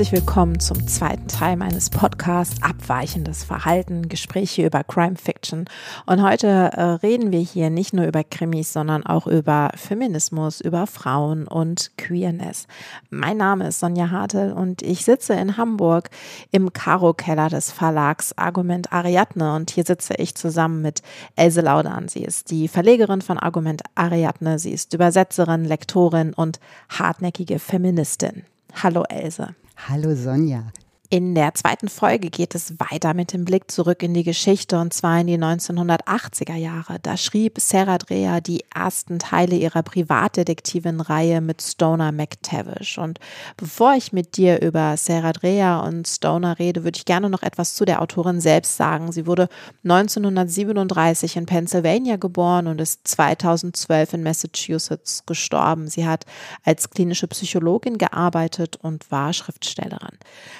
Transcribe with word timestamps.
Herzlich 0.00 0.22
willkommen 0.22 0.60
zum 0.60 0.88
zweiten 0.88 1.28
Teil 1.28 1.58
meines 1.58 1.90
Podcasts 1.90 2.62
Abweichendes 2.62 3.44
Verhalten, 3.44 4.08
Gespräche 4.08 4.64
über 4.64 4.82
Crime 4.82 5.16
Fiction. 5.16 5.66
Und 6.06 6.22
heute 6.22 6.46
äh, 6.46 6.82
reden 6.82 7.32
wir 7.32 7.40
hier 7.40 7.68
nicht 7.68 7.92
nur 7.92 8.06
über 8.06 8.24
Krimis, 8.24 8.72
sondern 8.72 9.04
auch 9.04 9.26
über 9.26 9.70
Feminismus, 9.76 10.62
über 10.62 10.86
Frauen 10.86 11.46
und 11.46 11.90
Queerness. 11.98 12.66
Mein 13.10 13.36
Name 13.36 13.68
ist 13.68 13.80
Sonja 13.80 14.10
Hartel 14.10 14.54
und 14.54 14.80
ich 14.80 15.04
sitze 15.04 15.34
in 15.34 15.58
Hamburg 15.58 16.08
im 16.50 16.72
Karo-Keller 16.72 17.50
des 17.50 17.70
Verlags 17.70 18.32
Argument 18.38 18.94
Ariadne 18.94 19.54
und 19.54 19.70
hier 19.70 19.84
sitze 19.84 20.14
ich 20.14 20.34
zusammen 20.34 20.80
mit 20.80 21.02
Else 21.36 21.60
Laudan. 21.60 22.08
Sie 22.08 22.24
ist 22.24 22.50
die 22.50 22.68
Verlegerin 22.68 23.20
von 23.20 23.38
Argument 23.38 23.82
Ariadne, 23.96 24.58
sie 24.58 24.70
ist 24.70 24.94
Übersetzerin, 24.94 25.66
Lektorin 25.66 26.32
und 26.32 26.58
hartnäckige 26.88 27.58
Feministin. 27.58 28.44
Hallo 28.82 29.02
Else. 29.06 29.54
Hallo 29.88 30.14
Sonja. 30.14 30.72
In 31.12 31.34
der 31.34 31.54
zweiten 31.54 31.88
Folge 31.88 32.30
geht 32.30 32.54
es 32.54 32.78
weiter 32.78 33.14
mit 33.14 33.32
dem 33.32 33.44
Blick 33.44 33.68
zurück 33.68 34.04
in 34.04 34.14
die 34.14 34.22
Geschichte 34.22 34.78
und 34.78 34.94
zwar 34.94 35.20
in 35.20 35.26
die 35.26 35.38
1980er 35.38 36.54
Jahre. 36.54 37.00
Da 37.02 37.16
schrieb 37.16 37.58
Sarah 37.58 37.98
Dreher 37.98 38.40
die 38.40 38.62
ersten 38.72 39.18
Teile 39.18 39.56
ihrer 39.56 39.82
Privatdetektivin-Reihe 39.82 41.40
mit 41.40 41.62
Stoner 41.62 42.12
McTavish. 42.12 42.98
Und 42.98 43.18
bevor 43.56 43.94
ich 43.94 44.12
mit 44.12 44.36
dir 44.36 44.62
über 44.62 44.96
Sarah 44.96 45.32
Dreher 45.32 45.82
und 45.84 46.06
Stoner 46.06 46.60
rede, 46.60 46.84
würde 46.84 46.98
ich 46.98 47.06
gerne 47.06 47.28
noch 47.28 47.42
etwas 47.42 47.74
zu 47.74 47.84
der 47.84 48.02
Autorin 48.02 48.40
selbst 48.40 48.76
sagen. 48.76 49.10
Sie 49.10 49.26
wurde 49.26 49.48
1937 49.82 51.34
in 51.34 51.46
Pennsylvania 51.46 52.18
geboren 52.18 52.68
und 52.68 52.80
ist 52.80 53.08
2012 53.08 54.12
in 54.12 54.22
Massachusetts 54.22 55.26
gestorben. 55.26 55.88
Sie 55.88 56.06
hat 56.06 56.24
als 56.62 56.88
klinische 56.88 57.26
Psychologin 57.26 57.98
gearbeitet 57.98 58.76
und 58.80 59.10
war 59.10 59.32
Schriftstellerin. 59.32 60.16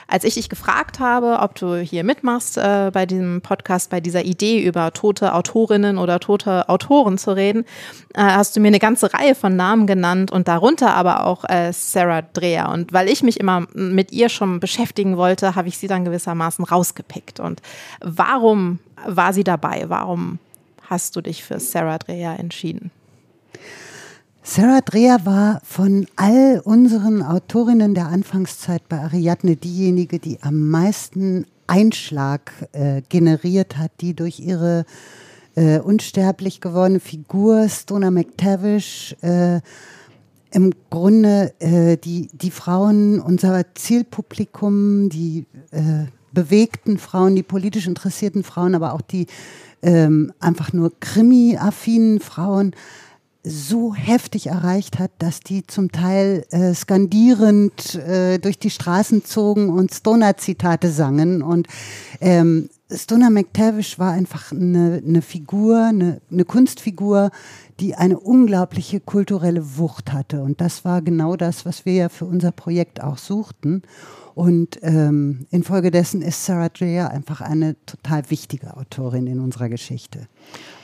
Als 0.08 0.24
ich 0.24 0.39
dich 0.40 0.48
gefragt 0.48 0.98
habe, 0.98 1.38
ob 1.40 1.54
du 1.54 1.76
hier 1.76 2.02
mitmachst 2.02 2.56
äh, 2.56 2.90
bei 2.92 3.06
diesem 3.06 3.42
Podcast, 3.42 3.90
bei 3.90 4.00
dieser 4.00 4.24
Idee 4.24 4.64
über 4.64 4.92
tote 4.92 5.34
Autorinnen 5.34 5.98
oder 5.98 6.18
tote 6.18 6.68
Autoren 6.68 7.18
zu 7.18 7.36
reden, 7.36 7.64
äh, 8.14 8.22
hast 8.22 8.56
du 8.56 8.60
mir 8.60 8.68
eine 8.68 8.78
ganze 8.78 9.12
Reihe 9.12 9.34
von 9.34 9.54
Namen 9.54 9.86
genannt 9.86 10.32
und 10.32 10.48
darunter 10.48 10.94
aber 10.94 11.26
auch 11.26 11.44
äh, 11.48 11.72
Sarah 11.72 12.22
Dreher. 12.22 12.70
Und 12.70 12.92
weil 12.92 13.08
ich 13.08 13.22
mich 13.22 13.38
immer 13.38 13.66
mit 13.74 14.12
ihr 14.12 14.28
schon 14.28 14.60
beschäftigen 14.60 15.16
wollte, 15.16 15.54
habe 15.54 15.68
ich 15.68 15.78
sie 15.78 15.86
dann 15.86 16.04
gewissermaßen 16.04 16.64
rausgepickt. 16.64 17.38
Und 17.38 17.60
warum 18.00 18.78
war 19.06 19.32
sie 19.32 19.44
dabei? 19.44 19.84
Warum 19.88 20.38
hast 20.88 21.16
du 21.16 21.20
dich 21.20 21.44
für 21.44 21.60
Sarah 21.60 21.98
Dreher 21.98 22.38
entschieden? 22.38 22.90
Sarah 24.42 24.80
Dreher 24.80 25.18
war 25.24 25.60
von 25.64 26.06
all 26.16 26.62
unseren 26.64 27.22
Autorinnen 27.22 27.94
der 27.94 28.06
Anfangszeit 28.06 28.88
bei 28.88 28.98
Ariadne 28.98 29.56
diejenige, 29.56 30.18
die 30.18 30.38
am 30.40 30.70
meisten 30.70 31.44
Einschlag 31.66 32.50
äh, 32.72 33.02
generiert 33.10 33.76
hat, 33.76 33.92
die 34.00 34.14
durch 34.14 34.40
ihre 34.40 34.86
äh, 35.56 35.78
unsterblich 35.78 36.62
gewordene 36.62 37.00
Figur 37.00 37.68
Stona 37.68 38.10
McTavish 38.10 39.14
äh, 39.20 39.60
im 40.52 40.72
Grunde 40.88 41.52
äh, 41.60 41.98
die, 41.98 42.28
die 42.32 42.50
Frauen, 42.50 43.20
unser 43.20 43.66
Zielpublikum, 43.74 45.10
die 45.10 45.46
äh, 45.70 46.06
bewegten 46.32 46.98
Frauen, 46.98 47.36
die 47.36 47.42
politisch 47.42 47.86
interessierten 47.86 48.42
Frauen, 48.42 48.74
aber 48.74 48.94
auch 48.94 49.02
die 49.02 49.26
ähm, 49.82 50.32
einfach 50.40 50.72
nur 50.72 50.98
krimi-affinen 50.98 52.20
Frauen 52.20 52.74
so 53.42 53.94
heftig 53.94 54.48
erreicht 54.48 54.98
hat, 54.98 55.10
dass 55.18 55.40
die 55.40 55.66
zum 55.66 55.90
Teil 55.90 56.44
äh, 56.50 56.74
skandierend 56.74 57.94
äh, 57.94 58.38
durch 58.38 58.58
die 58.58 58.70
Straßen 58.70 59.24
zogen 59.24 59.70
und 59.70 59.94
Stoner-Zitate 59.94 60.90
sangen. 60.90 61.42
Und 61.42 61.66
ähm, 62.20 62.68
Stoner 62.92 63.30
McTavish 63.30 63.98
war 63.98 64.12
einfach 64.12 64.52
eine, 64.52 65.02
eine 65.06 65.22
Figur, 65.22 65.84
eine, 65.84 66.20
eine 66.30 66.44
Kunstfigur, 66.44 67.30
die 67.80 67.94
eine 67.94 68.18
unglaubliche 68.18 69.00
kulturelle 69.00 69.78
Wucht 69.78 70.12
hatte. 70.12 70.42
Und 70.42 70.60
das 70.60 70.84
war 70.84 71.02
genau 71.02 71.36
das, 71.36 71.64
was 71.64 71.86
wir 71.86 71.94
ja 71.94 72.08
für 72.08 72.26
unser 72.26 72.52
Projekt 72.52 73.02
auch 73.02 73.18
suchten. 73.18 73.82
Und 74.34 74.78
ähm, 74.82 75.46
infolgedessen 75.50 76.22
ist 76.22 76.44
Sarah 76.44 76.68
Dreher 76.68 77.10
einfach 77.10 77.40
eine 77.40 77.76
total 77.84 78.30
wichtige 78.30 78.76
Autorin 78.76 79.26
in 79.26 79.40
unserer 79.40 79.68
Geschichte. 79.68 80.28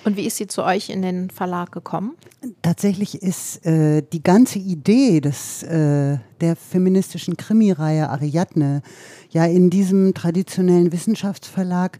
Und 0.04 0.16
wie 0.16 0.26
ist 0.26 0.36
sie 0.36 0.46
zu 0.46 0.62
euch 0.62 0.90
in 0.90 1.02
den 1.02 1.30
Verlag 1.30 1.72
gekommen? 1.72 2.16
Tatsächlich 2.62 3.22
ist 3.22 3.64
äh, 3.64 4.02
die 4.02 4.22
ganze 4.22 4.58
Idee 4.58 5.20
des, 5.20 5.62
äh, 5.62 6.18
der 6.40 6.56
feministischen 6.56 7.36
Krimireihe 7.36 8.08
Ariadne 8.10 8.82
ja 9.30 9.44
in 9.46 9.70
diesem 9.70 10.14
traditionellen 10.14 10.92
Wissenschaftsverlag 10.92 11.98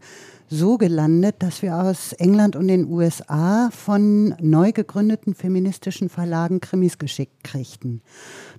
so 0.49 0.79
gelandet, 0.79 1.37
dass 1.41 1.63
wir 1.63 1.77
aus 1.77 2.13
England 2.13 2.57
und 2.57 2.69
den 2.69 2.87
USA 2.89 3.71
von 3.71 4.35
neu 4.41 4.73
gegründeten 4.73 5.35
feministischen 5.35 6.09
Verlagen 6.09 6.61
Krimis 6.61 6.99
geschickt 6.99 7.45
kriegten. 7.45 8.01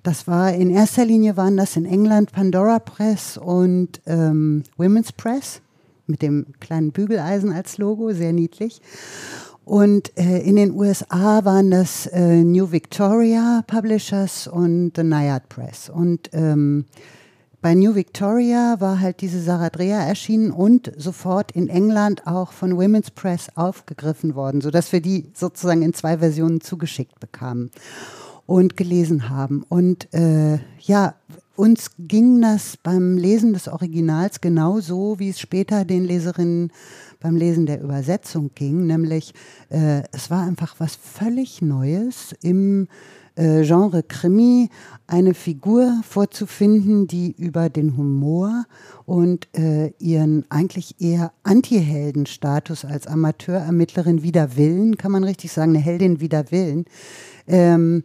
Das 0.03 0.27
war 0.27 0.53
in 0.53 0.69
erster 0.69 1.05
Linie 1.05 1.37
waren 1.37 1.57
das 1.57 1.75
in 1.75 1.85
England 1.85 2.31
Pandora 2.31 2.79
Press 2.79 3.37
und 3.37 4.01
ähm, 4.05 4.63
Women's 4.77 5.11
Press 5.11 5.61
mit 6.07 6.21
dem 6.21 6.47
kleinen 6.59 6.91
Bügeleisen 6.91 7.51
als 7.51 7.77
Logo, 7.77 8.11
sehr 8.13 8.33
niedlich. 8.33 8.81
Und 9.65 10.17
äh, 10.17 10.39
in 10.39 10.55
den 10.55 10.71
USA 10.71 11.43
waren 11.43 11.71
das 11.71 12.05
äh, 12.07 12.43
New 12.43 12.71
Victoria 12.71 13.63
Publishers 13.67 14.47
und 14.47 14.93
The 14.95 15.03
Naiad 15.03 15.49
Press. 15.49 15.89
Und 15.89 16.29
ähm, 16.31 16.85
bei 17.61 17.73
New 17.73 17.95
Victoria 17.95 18.75
war 18.79 18.99
halt 18.99 19.21
diese 19.21 19.41
Sarah 19.41 19.69
Dreher 19.69 19.99
erschienen 19.99 20.51
und 20.51 20.91
sofort 20.95 21.51
in 21.51 21.69
England 21.69 22.27
auch 22.27 22.51
von 22.51 22.77
Women's 22.77 23.11
Press 23.11 23.47
aufgegriffen 23.55 24.35
worden, 24.35 24.61
sodass 24.61 24.91
wir 24.91 25.01
die 25.01 25.31
sozusagen 25.33 25.81
in 25.81 25.93
zwei 25.93 26.19
Versionen 26.19 26.61
zugeschickt 26.61 27.19
bekamen 27.19 27.71
und 28.45 28.77
gelesen 28.77 29.29
haben. 29.29 29.63
Und 29.67 30.13
äh, 30.13 30.59
ja, 30.79 31.15
uns 31.55 31.91
ging 31.97 32.41
das 32.41 32.77
beim 32.77 33.17
Lesen 33.17 33.53
des 33.53 33.67
Originals 33.67 34.41
genauso, 34.41 35.17
wie 35.17 35.29
es 35.29 35.39
später 35.39 35.83
den 35.83 36.05
Leserinnen 36.05 36.71
beim 37.19 37.35
Lesen 37.35 37.65
der 37.65 37.81
Übersetzung 37.81 38.51
ging, 38.53 38.85
nämlich 38.85 39.33
äh, 39.69 40.03
es 40.11 40.29
war 40.29 40.43
einfach 40.43 40.75
was 40.77 40.95
völlig 40.95 41.63
Neues 41.63 42.35
im 42.43 42.87
äh, 43.37 43.63
Genre 43.63 44.03
Krimi 44.03 44.69
eine 45.05 45.33
Figur 45.33 46.01
vorzufinden, 46.03 47.07
die 47.07 47.31
über 47.31 47.69
den 47.69 47.95
Humor 47.95 48.65
und 49.05 49.47
äh, 49.57 49.93
ihren 49.99 50.45
eigentlich 50.49 50.99
eher 50.99 51.31
Anti-Helden-Status 51.43 52.83
als 52.83 53.07
Amateurermittlerin 53.07 54.23
wider 54.23 54.57
Willen, 54.57 54.97
kann 54.97 55.11
man 55.11 55.23
richtig 55.23 55.51
sagen, 55.51 55.71
eine 55.71 55.79
Heldin 55.79 56.19
wider 56.19 56.51
Willen, 56.51 56.85
ähm, 57.47 58.03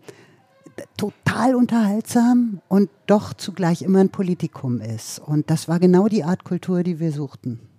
total 0.97 1.55
unterhaltsam 1.55 2.61
und 2.69 2.89
doch 3.07 3.35
zugleich 3.35 3.83
immer 3.83 4.01
ein 4.01 4.11
Politikum 4.11 4.81
ist. 4.81 5.19
Und 5.19 5.51
das 5.51 5.69
war 5.69 5.81
genau 5.81 6.09
die 6.09 6.25
Art 6.25 6.45
Kultur, 6.45 6.83
die 6.83 7.01
wir 7.01 7.13
suchten. 7.13 7.72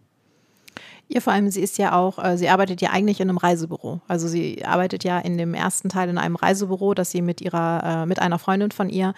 Ihr 1.09 1.21
vor 1.21 1.33
allem, 1.33 1.51
sie 1.51 1.61
ist 1.61 1.77
ja 1.77 1.93
auch, 1.93 2.23
äh, 2.23 2.37
sie 2.37 2.49
arbeitet 2.49 2.81
ja 2.81 2.89
eigentlich 2.91 3.19
in 3.19 3.29
einem 3.29 3.37
Reisebüro. 3.37 4.01
Also 4.07 4.27
sie 4.27 4.65
arbeitet 4.65 5.03
ja 5.03 5.19
in 5.19 5.37
dem 5.37 5.53
ersten 5.53 5.89
Teil 5.89 6.09
in 6.09 6.17
einem 6.17 6.35
Reisebüro, 6.35 6.93
das 6.93 7.11
sie 7.11 7.21
mit 7.21 7.41
ihrer, 7.41 8.03
äh, 8.03 8.05
mit 8.05 8.19
einer 8.19 8.39
Freundin 8.39 8.71
von 8.71 8.89
ihr 8.89 9.13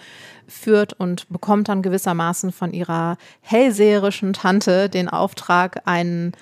führt 0.46 0.92
und 0.94 1.28
bekommt 1.28 1.68
dann 1.68 1.82
gewissermaßen 1.82 2.52
von 2.52 2.72
ihrer 2.72 3.16
hellseherischen 3.40 4.32
Tante 4.32 4.88
den 4.88 5.08
Auftrag, 5.08 5.82
einen 5.86 6.32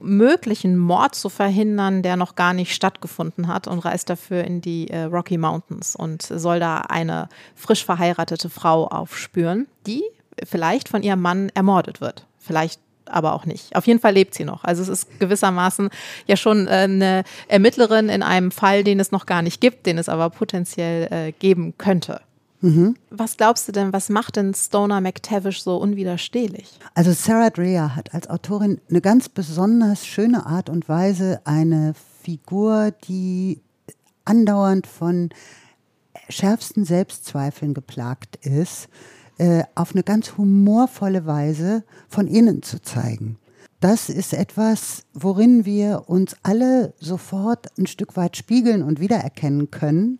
möglichen 0.00 0.78
Mord 0.78 1.14
zu 1.14 1.28
verhindern, 1.28 2.02
der 2.02 2.16
noch 2.16 2.34
gar 2.34 2.54
nicht 2.54 2.74
stattgefunden 2.74 3.48
hat 3.48 3.68
und 3.68 3.80
reist 3.80 4.08
dafür 4.08 4.44
in 4.44 4.60
die 4.60 4.88
äh, 4.88 5.04
Rocky 5.04 5.38
Mountains 5.38 5.94
und 5.94 6.22
soll 6.22 6.58
da 6.58 6.78
eine 6.78 7.28
frisch 7.54 7.84
verheiratete 7.84 8.48
Frau 8.48 8.86
aufspüren, 8.88 9.66
die 9.86 10.02
vielleicht 10.44 10.88
von 10.88 11.02
ihrem 11.02 11.20
Mann 11.20 11.50
ermordet 11.50 12.00
wird. 12.00 12.26
Vielleicht 12.38 12.80
aber 13.10 13.34
auch 13.34 13.46
nicht. 13.46 13.74
Auf 13.76 13.86
jeden 13.86 14.00
Fall 14.00 14.14
lebt 14.14 14.34
sie 14.34 14.44
noch. 14.44 14.64
Also 14.64 14.82
es 14.82 14.88
ist 14.88 15.20
gewissermaßen 15.20 15.90
ja 16.26 16.36
schon 16.36 16.66
äh, 16.66 16.70
eine 16.70 17.24
Ermittlerin 17.48 18.08
in 18.08 18.22
einem 18.22 18.50
Fall, 18.50 18.84
den 18.84 19.00
es 19.00 19.12
noch 19.12 19.26
gar 19.26 19.42
nicht 19.42 19.60
gibt, 19.60 19.86
den 19.86 19.98
es 19.98 20.08
aber 20.08 20.30
potenziell 20.30 21.08
äh, 21.12 21.32
geben 21.32 21.74
könnte. 21.78 22.20
Mhm. 22.62 22.96
Was 23.10 23.36
glaubst 23.36 23.68
du 23.68 23.72
denn, 23.72 23.92
was 23.92 24.10
macht 24.10 24.36
denn 24.36 24.52
Stoner 24.54 25.00
McTavish 25.00 25.62
so 25.62 25.76
unwiderstehlich? 25.76 26.78
Also 26.94 27.12
Sarah 27.12 27.50
Dreher 27.50 27.96
hat 27.96 28.12
als 28.12 28.28
Autorin 28.28 28.80
eine 28.90 29.00
ganz 29.00 29.28
besonders 29.28 30.06
schöne 30.06 30.44
Art 30.44 30.68
und 30.68 30.88
Weise, 30.88 31.40
eine 31.44 31.94
Figur, 32.22 32.92
die 33.08 33.60
andauernd 34.26 34.86
von 34.86 35.30
schärfsten 36.28 36.84
Selbstzweifeln 36.84 37.72
geplagt 37.72 38.36
ist, 38.44 38.88
äh, 39.40 39.64
auf 39.74 39.94
eine 39.94 40.02
ganz 40.02 40.36
humorvolle 40.36 41.24
Weise 41.24 41.82
von 42.08 42.26
innen 42.26 42.62
zu 42.62 42.82
zeigen. 42.82 43.38
das 43.80 44.10
ist 44.10 44.34
etwas, 44.34 45.06
worin 45.14 45.64
wir 45.64 46.02
uns 46.08 46.36
alle 46.42 46.92
sofort 46.98 47.68
ein 47.78 47.86
Stück 47.86 48.18
weit 48.18 48.36
spiegeln 48.36 48.82
und 48.82 49.00
wiedererkennen 49.00 49.70
können. 49.70 50.18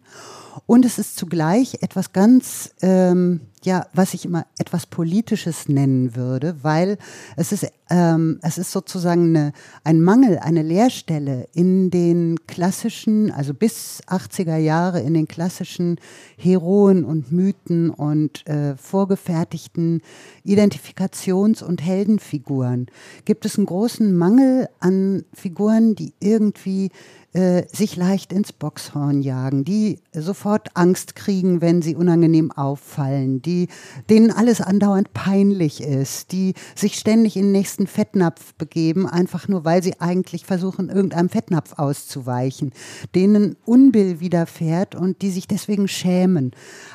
Und 0.67 0.85
es 0.85 0.99
ist 0.99 1.17
zugleich 1.17 1.79
etwas 1.81 2.13
ganz, 2.13 2.71
ähm, 2.83 3.41
ja, 3.63 3.87
was 3.93 4.15
ich 4.15 4.25
immer 4.25 4.47
etwas 4.59 4.87
Politisches 4.87 5.69
nennen 5.69 6.17
würde, 6.17 6.57
weil 6.63 6.97
es 7.37 7.53
ist, 7.53 7.67
ähm, 7.91 8.39
es 8.43 8.57
ist 8.57 8.73
sozusagen 8.73 9.37
eine, 9.37 9.53
ein 9.85 10.01
Mangel, 10.01 10.39
eine 10.39 10.63
Leerstelle 10.63 11.47
in 11.53 11.91
den 11.91 12.47
klassischen, 12.47 13.31
also 13.31 13.53
bis 13.53 14.03
80er 14.07 14.57
Jahre 14.57 15.01
in 15.01 15.13
den 15.13 15.29
klassischen 15.29 16.01
Heroen 16.37 17.05
und 17.05 17.33
Mythen 17.33 17.91
und 17.91 18.47
äh, 18.47 18.77
vorgefertigten 18.77 20.01
Identifikations- 20.47 21.63
und 21.63 21.83
Heldenfiguren. 21.83 22.87
Gibt 23.25 23.45
es 23.45 23.59
einen 23.59 23.67
großen 23.67 24.17
Mangel 24.17 24.69
an 24.81 25.25
Figuren, 25.35 25.95
die 25.95 26.15
irgendwie 26.21 26.91
äh, 27.33 27.63
sich 27.73 27.97
leicht 27.97 28.33
ins 28.33 28.53
Boxhorn 28.53 29.23
jagen, 29.23 29.65
die 29.65 30.01
sofort 30.13 30.71
Angst 30.75 31.15
kriegen, 31.15 31.61
wenn 31.61 31.81
sie 31.81 31.95
unangenehm 31.95 32.51
auffallen, 32.51 33.41
die, 33.41 33.69
denen 34.09 34.33
alles 34.33 34.61
andauernd 34.61 35.13
peinlich 35.13 35.81
ist, 35.81 36.33
die 36.33 36.55
sich 36.75 36.97
ständig 36.97 37.37
in 37.37 37.45
den 37.45 37.53
nächsten 37.53 37.87
Fettnapf 37.87 38.55
begeben, 38.55 39.07
einfach 39.07 39.47
nur 39.47 39.65
weil 39.65 39.83
sie 39.83 40.01
eigentlich 40.01 40.45
versuchen, 40.45 40.89
irgendeinem 40.89 41.29
Fettnapf 41.29 41.79
auszuweichen, 41.79 42.73
denen 43.15 43.57
Unbill 43.65 44.19
widerfährt 44.19 44.95
und 44.95 45.23
die 45.23 45.31
sich 45.31 45.47
deswegen 45.47 45.87
schämen. 45.87 46.51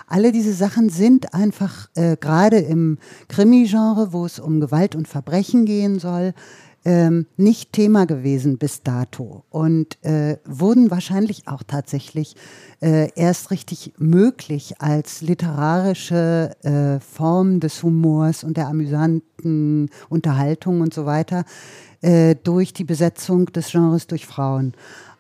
Alle 0.08 0.32
diese 0.32 0.54
Sachen 0.54 0.90
sind 0.90 1.34
einfach 1.34 1.88
äh, 1.96 2.18
gerade 2.18 2.58
im 2.58 2.98
Krimi-Genre, 3.30 4.12
wo 4.12 4.26
es 4.26 4.40
um 4.40 4.60
Gewalt 4.60 4.96
und 4.96 5.08
Verbrechen 5.08 5.66
gehen 5.66 6.00
soll, 6.00 6.34
ähm, 6.86 7.26
nicht 7.36 7.74
Thema 7.74 8.06
gewesen 8.06 8.58
bis 8.58 8.84
dato 8.84 9.44
und 9.50 9.98
äh, 10.04 10.38
wurden 10.46 10.92
wahrscheinlich 10.92 11.48
auch 11.48 11.64
tatsächlich 11.64 12.36
äh, 12.82 13.10
erst 13.16 13.52
richtig 13.52 13.94
möglich 13.98 14.76
als 14.80 15.22
literarische 15.22 16.52
äh, 16.62 17.00
Form 17.00 17.60
des 17.60 17.82
Humors 17.82 18.44
und 18.44 18.56
der 18.56 18.68
amüsanten 18.68 19.90
Unterhaltung 20.10 20.82
und 20.82 20.94
so 20.94 21.06
weiter 21.06 21.44
äh, 22.02 22.36
durch 22.44 22.72
die 22.72 22.84
Besetzung 22.84 23.48
des 23.48 23.72
Genres 23.72 24.06
durch 24.08 24.28
Frauen. 24.28 24.74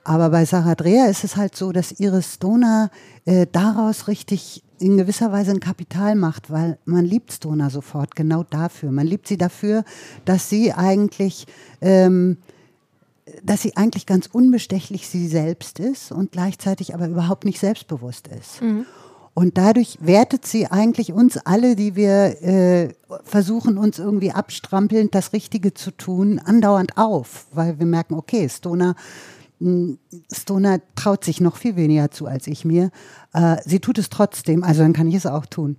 Aber 0.05 0.29
bei 0.29 0.45
Sarah 0.45 0.75
Dreher 0.75 1.09
ist 1.09 1.23
es 1.23 1.35
halt 1.35 1.55
so, 1.55 1.71
dass 1.71 1.99
Iris 1.99 2.35
Stoner 2.35 2.91
äh, 3.25 3.47
daraus 3.51 4.07
richtig 4.07 4.63
in 4.77 4.97
gewisser 4.97 5.31
Weise 5.31 5.49
ein 5.49 5.59
Kapital 5.59 6.15
macht, 6.15 6.51
weil 6.51 6.77
man 6.85 7.05
liebt 7.05 7.33
Stoner 7.33 7.71
sofort 7.71 8.15
genau 8.15 8.43
dafür. 8.43 8.91
Man 8.91 9.07
liebt 9.07 9.27
sie 9.27 9.37
dafür, 9.37 9.83
dass 10.23 10.47
sie 10.47 10.71
eigentlich, 10.73 11.47
ähm, 11.81 12.37
dass 13.41 13.63
sie 13.63 13.75
eigentlich 13.77 14.05
ganz 14.05 14.27
unbestechlich 14.31 15.07
sie 15.07 15.27
selbst 15.27 15.79
ist 15.79 16.11
und 16.11 16.31
gleichzeitig 16.31 16.93
aber 16.93 17.07
überhaupt 17.07 17.43
nicht 17.43 17.59
selbstbewusst 17.59 18.27
ist. 18.27 18.61
Mhm. 18.61 18.85
Und 19.33 19.57
dadurch 19.57 19.97
wertet 20.01 20.45
sie 20.45 20.67
eigentlich 20.67 21.13
uns 21.13 21.37
alle, 21.37 21.75
die 21.75 21.95
wir 21.95 22.41
äh, 22.43 22.93
versuchen, 23.23 23.79
uns 23.79 23.97
irgendwie 23.97 24.31
abstrampelnd 24.31 25.15
das 25.15 25.33
Richtige 25.33 25.73
zu 25.73 25.89
tun, 25.89 26.39
andauernd 26.39 26.95
auf, 26.95 27.47
weil 27.51 27.79
wir 27.79 27.87
merken, 27.87 28.13
okay, 28.13 28.47
Stoner 28.47 28.95
Stoner 30.31 30.79
traut 30.95 31.23
sich 31.23 31.41
noch 31.41 31.57
viel 31.57 31.75
weniger 31.75 32.11
zu 32.11 32.27
als 32.27 32.47
ich 32.47 32.65
mir. 32.65 32.91
Äh, 33.33 33.57
sie 33.65 33.79
tut 33.79 33.97
es 33.97 34.09
trotzdem, 34.09 34.63
also 34.63 34.81
dann 34.81 34.93
kann 34.93 35.07
ich 35.07 35.15
es 35.15 35.25
auch 35.25 35.45
tun. 35.45 35.77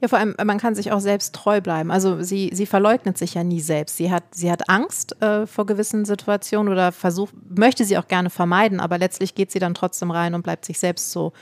Ja, 0.00 0.08
vor 0.08 0.18
allem, 0.18 0.34
man 0.44 0.58
kann 0.58 0.74
sich 0.74 0.92
auch 0.92 1.00
selbst 1.00 1.34
treu 1.34 1.60
bleiben. 1.60 1.90
Also 1.90 2.22
sie, 2.22 2.50
sie 2.52 2.66
verleugnet 2.66 3.16
sich 3.16 3.34
ja 3.34 3.44
nie 3.44 3.60
selbst. 3.60 3.96
Sie 3.96 4.10
hat, 4.10 4.24
sie 4.32 4.50
hat 4.50 4.68
Angst 4.68 5.20
äh, 5.22 5.46
vor 5.46 5.66
gewissen 5.66 6.04
Situationen 6.04 6.72
oder 6.72 6.92
versucht, 6.92 7.34
möchte 7.56 7.84
sie 7.84 7.96
auch 7.98 8.08
gerne 8.08 8.30
vermeiden, 8.30 8.80
aber 8.80 8.98
letztlich 8.98 9.34
geht 9.34 9.50
sie 9.52 9.58
dann 9.58 9.74
trotzdem 9.74 10.10
rein 10.10 10.34
und 10.34 10.42
bleibt 10.42 10.64
sich 10.64 10.78
selbst 10.78 11.10
so 11.10 11.32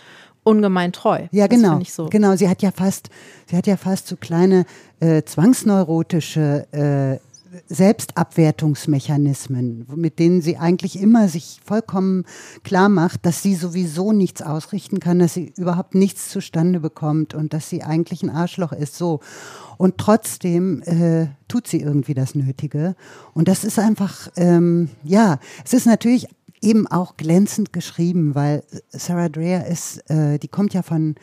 ungemein 0.42 0.92
treu. 0.92 1.26
Ja, 1.32 1.48
das 1.48 1.58
genau. 1.58 1.80
So. 1.84 2.06
Genau, 2.06 2.36
sie 2.36 2.48
hat 2.48 2.62
ja 2.62 2.70
fast, 2.70 3.10
sie 3.46 3.56
hat 3.56 3.66
ja 3.66 3.76
fast 3.76 4.06
so 4.06 4.16
kleine 4.16 4.64
äh, 5.00 5.22
zwangsneurotische 5.22 6.66
äh, 6.72 7.26
Selbstabwertungsmechanismen, 7.68 9.86
mit 9.94 10.18
denen 10.18 10.42
sie 10.42 10.56
eigentlich 10.56 11.00
immer 11.00 11.28
sich 11.28 11.60
vollkommen 11.64 12.24
klar 12.64 12.88
macht, 12.88 13.26
dass 13.26 13.42
sie 13.42 13.54
sowieso 13.54 14.12
nichts 14.12 14.42
ausrichten 14.42 15.00
kann, 15.00 15.18
dass 15.18 15.34
sie 15.34 15.52
überhaupt 15.56 15.94
nichts 15.94 16.28
zustande 16.28 16.80
bekommt 16.80 17.34
und 17.34 17.52
dass 17.52 17.70
sie 17.70 17.82
eigentlich 17.82 18.22
ein 18.22 18.30
Arschloch 18.30 18.72
ist, 18.72 18.96
so. 18.96 19.20
Und 19.78 19.98
trotzdem 19.98 20.82
äh, 20.82 21.26
tut 21.48 21.66
sie 21.66 21.80
irgendwie 21.80 22.14
das 22.14 22.34
Nötige. 22.34 22.96
Und 23.34 23.48
das 23.48 23.64
ist 23.64 23.78
einfach, 23.78 24.28
ähm, 24.36 24.88
ja, 25.04 25.38
es 25.64 25.74
ist 25.74 25.86
natürlich 25.86 26.28
eben 26.62 26.86
auch 26.86 27.16
glänzend 27.16 27.72
geschrieben, 27.72 28.34
weil 28.34 28.62
Sarah 28.88 29.28
Dreher 29.28 29.66
ist, 29.66 30.08
äh, 30.10 30.38
die 30.38 30.48
kommt 30.48 30.74
ja 30.74 30.82
von, 30.82 31.14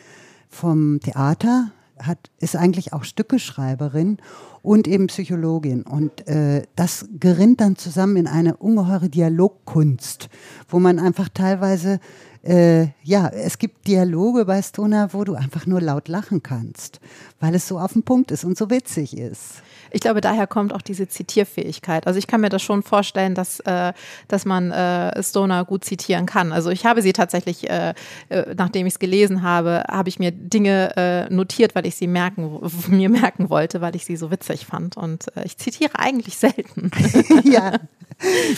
vom 0.49 0.99
Theater, 1.01 1.71
hat, 1.99 2.17
ist 2.39 2.55
eigentlich 2.55 2.93
auch 2.93 3.03
Stückeschreiberin 3.03 4.17
und 4.61 4.87
eben 4.87 5.07
Psychologin. 5.07 5.83
Und 5.83 6.27
äh, 6.27 6.63
das 6.75 7.07
gerinnt 7.19 7.61
dann 7.61 7.75
zusammen 7.75 8.17
in 8.17 8.27
eine 8.27 8.57
ungeheure 8.57 9.09
Dialogkunst, 9.09 10.29
wo 10.69 10.79
man 10.79 10.99
einfach 10.99 11.29
teilweise, 11.29 11.99
äh, 12.43 12.87
ja, 13.03 13.27
es 13.27 13.57
gibt 13.57 13.87
Dialoge 13.87 14.45
bei 14.45 14.61
Stoner, 14.61 15.13
wo 15.13 15.23
du 15.23 15.35
einfach 15.35 15.65
nur 15.65 15.81
laut 15.81 16.07
lachen 16.07 16.41
kannst, 16.41 16.99
weil 17.39 17.55
es 17.55 17.67
so 17.67 17.79
auf 17.79 17.93
den 17.93 18.03
Punkt 18.03 18.31
ist 18.31 18.43
und 18.43 18.57
so 18.57 18.69
witzig 18.69 19.17
ist. 19.17 19.61
Ich 19.93 20.01
glaube, 20.01 20.21
daher 20.21 20.47
kommt 20.47 20.73
auch 20.73 20.81
diese 20.81 21.07
Zitierfähigkeit. 21.07 22.07
Also 22.07 22.17
ich 22.17 22.25
kann 22.25 22.41
mir 22.41 22.49
das 22.49 22.63
schon 22.63 22.81
vorstellen, 22.81 23.35
dass, 23.35 23.59
äh, 23.61 23.93
dass 24.27 24.43
man 24.43 24.71
äh, 24.71 25.21
Stoner 25.21 25.65
gut 25.65 25.85
zitieren 25.85 26.25
kann. 26.25 26.51
Also 26.51 26.71
ich 26.71 26.85
habe 26.85 27.01
sie 27.03 27.13
tatsächlich, 27.13 27.69
äh, 27.69 27.93
äh 28.29 28.55
nachdem 28.57 28.87
ich 28.87 28.93
es 28.93 28.99
gelesen 28.99 29.43
habe, 29.43 29.83
habe 29.87 30.09
ich 30.09 30.17
mir 30.17 30.31
Dinge 30.31 30.97
äh, 30.97 31.33
notiert, 31.33 31.75
weil 31.75 31.85
ich 31.85 31.95
sie 31.95 32.07
merken, 32.07 32.59
mir 32.87 33.09
merken 33.09 33.51
wollte, 33.51 33.81
weil 33.81 33.95
ich 33.95 34.03
sie 34.03 34.17
so 34.17 34.31
witzig 34.31 34.65
fand. 34.65 34.97
Und 34.97 35.25
äh, 35.37 35.45
ich 35.45 35.57
zitiere 35.57 35.91
eigentlich 35.99 36.37
selten. 36.37 36.89
ja. 37.43 37.73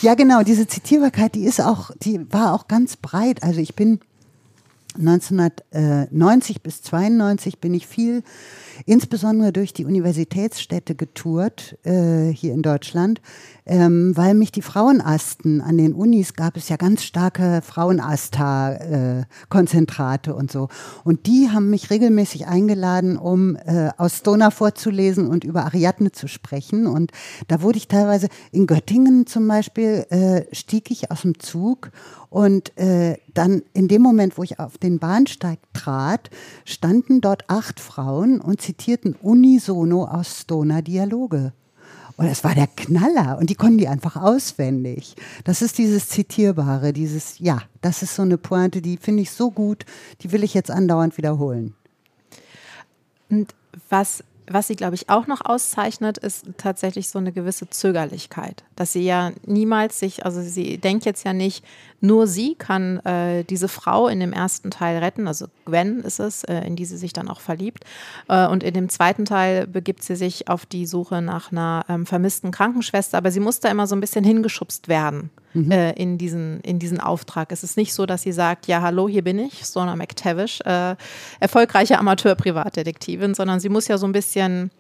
ja, 0.02 0.16
genau. 0.16 0.44
Diese 0.44 0.68
Zitierbarkeit, 0.68 1.36
die 1.36 1.44
ist 1.44 1.60
auch, 1.60 1.92
die 2.00 2.32
war 2.32 2.54
auch 2.54 2.70
ganz 2.70 2.96
breit. 2.96 3.44
Also 3.44 3.60
ich 3.60 3.76
bin 3.76 4.00
1990 4.98 6.62
bis 6.62 6.82
92 6.84 7.60
bin 7.60 7.74
ich 7.74 7.88
viel 7.88 8.24
insbesondere 8.86 9.52
durch 9.52 9.74
die 9.74 9.86
Universitätsstädte 9.86 10.94
getourt 10.96 11.78
äh, 11.84 12.30
hier 12.30 12.54
in 12.54 12.62
Deutschland, 12.62 13.22
ähm, 13.66 14.16
weil 14.16 14.34
mich 14.34 14.52
die 14.52 14.62
Frauenasten 14.62 15.62
an 15.62 15.78
den 15.78 15.94
Unis 15.94 16.34
gab 16.34 16.58
es 16.58 16.68
ja 16.70 16.78
ganz 16.78 17.04
starke 17.04 17.62
Frauenasta-Konzentrate 17.64 20.32
äh, 20.32 20.34
und 20.34 20.52
so. 20.52 20.70
Und 21.04 21.28
die 21.28 21.50
haben 21.52 21.70
mich 21.70 21.90
regelmäßig 21.90 22.48
eingeladen, 22.48 23.18
um 23.18 23.56
äh, 23.56 23.90
aus 23.98 24.18
Stoner 24.18 24.52
vorzulesen 24.52 25.28
und 25.28 25.44
über 25.44 25.66
Ariadne 25.66 26.12
zu 26.12 26.28
sprechen. 26.28 26.88
Und 26.88 27.12
da 27.48 27.62
wurde 27.62 27.78
ich 27.78 27.88
teilweise 27.88 28.28
in 28.52 28.68
Göttingen 28.68 29.28
zum 29.28 29.48
Beispiel, 29.48 30.06
äh, 30.10 30.44
stieg 30.54 30.92
ich 30.92 31.12
aus 31.12 31.22
dem 31.22 31.40
Zug 31.40 31.92
und 32.30 32.78
äh, 32.78 33.18
dann 33.34 33.62
in 33.74 33.88
dem 33.88 34.02
Moment, 34.02 34.38
wo 34.38 34.44
ich 34.44 34.60
auf 34.60 34.78
den 34.78 35.00
Bahnsteig 35.00 35.60
trat, 35.74 36.30
standen 36.66 37.22
dort 37.22 37.50
acht 37.50 37.80
Frauen 37.80 38.42
und 38.42 38.62
zitierten 38.66 39.16
unisono 39.22 40.06
aus 40.06 40.42
Stoner 40.42 40.82
Dialoge. 40.82 41.54
Und 42.18 42.28
es 42.28 42.44
war 42.44 42.56
der 42.56 42.68
Knaller 42.68 43.38
und 43.38 43.50
die 43.50 43.56
konnten 43.56 43.78
die 43.78 43.90
einfach 43.90 44.16
auswendig. 44.16 45.16
Das 45.44 45.62
ist 45.62 45.78
dieses 45.78 46.08
Zitierbare, 46.08 46.94
dieses, 46.94 47.40
ja, 47.40 47.62
das 47.82 48.02
ist 48.02 48.16
so 48.16 48.22
eine 48.22 48.38
Pointe, 48.38 48.82
die 48.82 48.98
finde 48.98 49.22
ich 49.22 49.32
so 49.32 49.52
gut, 49.52 49.86
die 50.22 50.32
will 50.32 50.44
ich 50.44 50.54
jetzt 50.54 50.72
andauernd 50.72 51.18
wiederholen. 51.18 51.76
Und 53.30 53.54
was 53.90 54.24
was 54.50 54.68
sie, 54.68 54.76
glaube 54.76 54.96
ich, 54.96 55.10
auch 55.10 55.28
noch 55.28 55.42
auszeichnet, 55.44 56.18
ist 56.18 56.46
tatsächlich 56.58 57.10
so 57.10 57.20
eine 57.20 57.32
gewisse 57.32 57.70
Zögerlichkeit. 57.70 58.64
Dass 58.76 58.94
sie 58.94 59.04
ja 59.04 59.32
niemals 59.46 60.00
sich, 60.00 60.26
also 60.26 60.42
sie 60.42 60.78
denkt 60.78 61.06
jetzt 61.06 61.26
ja 61.26 61.34
nicht, 61.34 61.66
nur 62.02 62.28
sie 62.28 62.56
kann 62.56 63.00
äh, 63.06 63.44
diese 63.44 63.68
Frau 63.68 64.08
in 64.08 64.20
dem 64.20 64.34
ersten 64.34 64.72
Teil 64.72 64.98
retten, 65.00 65.28
also 65.28 65.48
Gwen 65.66 66.02
ist 66.02 66.20
es, 66.20 66.44
äh, 66.44 66.60
in 66.62 66.76
die 66.76 66.86
sie 66.86 66.98
sich 66.98 67.14
dann 67.14 67.30
auch 67.30 67.40
verliebt. 67.40 67.84
Äh, 68.28 68.48
und 68.48 68.64
in 68.64 68.74
dem 68.74 68.90
zweiten 68.90 69.26
Teil 69.26 69.68
begibt 69.68 70.04
sie 70.04 70.16
sich 70.16 70.48
auf 70.48 70.66
die 70.66 70.86
Suche 70.86 71.22
nach 71.22 71.52
einer 71.52 71.86
ähm, 71.90 72.06
vermissten 72.06 72.52
Krankenschwester, 72.52 73.18
aber 73.18 73.32
sie 73.32 73.40
muss 73.40 73.60
da 73.60 73.70
immer 73.70 73.88
so 73.88 73.96
ein 73.96 74.02
bisschen 74.02 74.24
hingeschubst 74.24 74.88
werden 74.88 75.30
mhm. 75.54 75.72
Äh, 75.72 75.94
in, 75.94 76.18
diesen, 76.18 76.62
in 76.62 76.80
diesen 76.80 77.00
Auftrag. 77.00 77.52
Es 77.52 77.64
ist 77.64 77.78
nicht 77.78 77.94
so, 77.94 78.06
dass 78.06 78.22
sie 78.22 78.32
sagt, 78.32 78.68
ja, 78.68 78.82
hallo, 78.82 79.08
hier 79.08 79.24
bin 79.24 79.40
ich, 79.40 79.66
Sona 79.66 79.96
McTavish, 79.96 80.62
äh, 80.62 80.96
erfolgreiche 81.40 81.98
Amateur-Privatdetektivin, 81.98 83.34
sondern 83.34 83.60
sie 83.60 83.70
muss 83.70 83.88
ja 83.88 83.98
so 83.98 84.06
ein 84.06 84.12
bisschen 84.12 84.72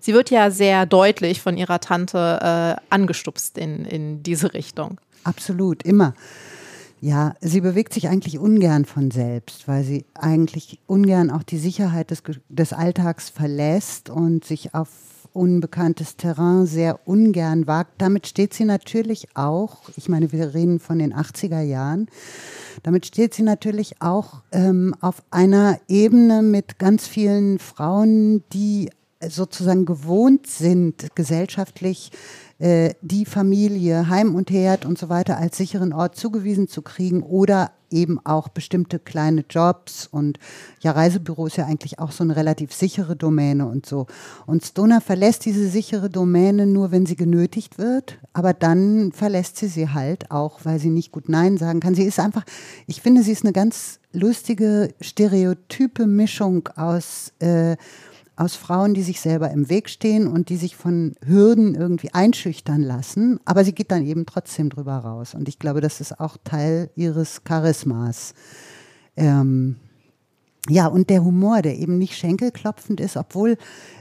sie 0.00 0.14
wird 0.14 0.30
ja 0.30 0.50
sehr 0.50 0.86
deutlich 0.86 1.40
von 1.40 1.56
ihrer 1.56 1.80
Tante 1.80 2.78
äh, 2.80 2.82
angestupst 2.90 3.58
in, 3.58 3.84
in 3.84 4.22
diese 4.22 4.54
Richtung. 4.54 4.98
Absolut, 5.24 5.82
immer. 5.82 6.14
Ja, 7.02 7.34
sie 7.40 7.62
bewegt 7.62 7.94
sich 7.94 8.08
eigentlich 8.08 8.38
ungern 8.38 8.84
von 8.84 9.10
selbst, 9.10 9.66
weil 9.66 9.84
sie 9.84 10.04
eigentlich 10.12 10.80
ungern 10.86 11.30
auch 11.30 11.42
die 11.42 11.56
Sicherheit 11.56 12.10
des, 12.10 12.22
des 12.50 12.74
Alltags 12.74 13.30
verlässt 13.30 14.10
und 14.10 14.44
sich 14.44 14.74
auf 14.74 14.88
unbekanntes 15.32 16.16
Terrain 16.16 16.66
sehr 16.66 17.06
ungern 17.08 17.66
wagt. 17.66 18.02
Damit 18.02 18.26
steht 18.26 18.52
sie 18.52 18.66
natürlich 18.66 19.28
auch, 19.34 19.88
ich 19.96 20.10
meine, 20.10 20.30
wir 20.32 20.52
reden 20.52 20.78
von 20.78 20.98
den 20.98 21.14
80er 21.14 21.62
Jahren, 21.62 22.08
damit 22.82 23.06
steht 23.06 23.32
sie 23.32 23.44
natürlich 23.44 24.02
auch 24.02 24.42
ähm, 24.52 24.94
auf 25.00 25.22
einer 25.30 25.80
Ebene 25.88 26.42
mit 26.42 26.78
ganz 26.78 27.06
vielen 27.06 27.58
Frauen, 27.58 28.44
die 28.52 28.90
sozusagen 29.26 29.84
gewohnt 29.84 30.46
sind, 30.46 31.14
gesellschaftlich 31.14 32.10
äh, 32.60 32.94
die 33.00 33.24
Familie, 33.24 34.08
Heim 34.08 34.34
und 34.34 34.50
Herd 34.50 34.84
und 34.84 34.98
so 34.98 35.08
weiter 35.08 35.38
als 35.38 35.56
sicheren 35.56 35.92
Ort 35.92 36.16
zugewiesen 36.16 36.68
zu 36.68 36.82
kriegen 36.82 37.22
oder 37.22 37.72
eben 37.90 38.24
auch 38.24 38.48
bestimmte 38.48 38.98
kleine 38.98 39.44
Jobs 39.48 40.06
und 40.06 40.38
ja, 40.80 40.92
Reisebüro 40.92 41.46
ist 41.46 41.56
ja 41.56 41.66
eigentlich 41.66 41.98
auch 41.98 42.12
so 42.12 42.22
eine 42.22 42.36
relativ 42.36 42.72
sichere 42.72 43.16
Domäne 43.16 43.66
und 43.66 43.86
so. 43.86 44.06
Und 44.46 44.64
Stoner 44.64 45.00
verlässt 45.00 45.44
diese 45.44 45.68
sichere 45.68 46.08
Domäne 46.08 46.66
nur, 46.66 46.92
wenn 46.92 47.06
sie 47.06 47.16
genötigt 47.16 47.78
wird, 47.78 48.18
aber 48.32 48.52
dann 48.52 49.10
verlässt 49.12 49.56
sie 49.56 49.66
sie 49.66 49.88
halt 49.88 50.30
auch, 50.30 50.60
weil 50.64 50.78
sie 50.78 50.90
nicht 50.90 51.12
gut 51.12 51.28
Nein 51.28 51.58
sagen 51.58 51.80
kann. 51.80 51.94
Sie 51.94 52.04
ist 52.04 52.20
einfach, 52.20 52.44
ich 52.86 53.00
finde, 53.00 53.22
sie 53.22 53.32
ist 53.32 53.44
eine 53.44 53.52
ganz 53.52 53.98
lustige, 54.12 54.94
stereotype 55.00 56.06
Mischung 56.06 56.68
aus 56.76 57.32
äh, 57.40 57.76
aus 58.40 58.56
Frauen, 58.56 58.94
die 58.94 59.02
sich 59.02 59.20
selber 59.20 59.50
im 59.50 59.68
Weg 59.68 59.90
stehen 59.90 60.26
und 60.26 60.48
die 60.48 60.56
sich 60.56 60.74
von 60.74 61.14
Hürden 61.22 61.74
irgendwie 61.74 62.14
einschüchtern 62.14 62.80
lassen, 62.80 63.38
aber 63.44 63.64
sie 63.64 63.74
geht 63.74 63.90
dann 63.90 64.06
eben 64.06 64.24
trotzdem 64.24 64.70
drüber 64.70 64.96
raus. 64.96 65.34
Und 65.34 65.46
ich 65.46 65.58
glaube, 65.58 65.82
das 65.82 66.00
ist 66.00 66.18
auch 66.18 66.38
Teil 66.42 66.90
ihres 66.96 67.44
Charismas. 67.44 68.32
Ähm, 69.14 69.76
ja, 70.70 70.86
und 70.86 71.10
der 71.10 71.22
Humor, 71.22 71.60
der 71.60 71.76
eben 71.76 71.98
nicht 71.98 72.16
schenkelklopfend 72.16 73.00
ist, 73.00 73.18
obwohl, 73.18 73.58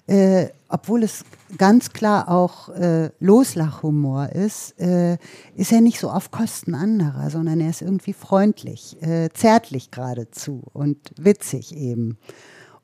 äh, 0.07 0.47
obwohl 0.69 1.03
es 1.03 1.25
ganz 1.57 1.91
klar 1.91 2.29
auch 2.29 2.69
äh, 2.69 3.09
Loslachhumor 3.19 4.29
ist, 4.29 4.79
äh, 4.79 5.17
ist 5.55 5.73
er 5.73 5.81
nicht 5.81 5.99
so 5.99 6.09
auf 6.09 6.31
Kosten 6.31 6.75
anderer, 6.75 7.29
sondern 7.29 7.59
er 7.59 7.71
ist 7.71 7.81
irgendwie 7.81 8.13
freundlich, 8.13 9.01
äh, 9.01 9.29
zärtlich 9.33 9.91
geradezu 9.91 10.63
und 10.71 11.11
witzig 11.17 11.75
eben. 11.75 12.17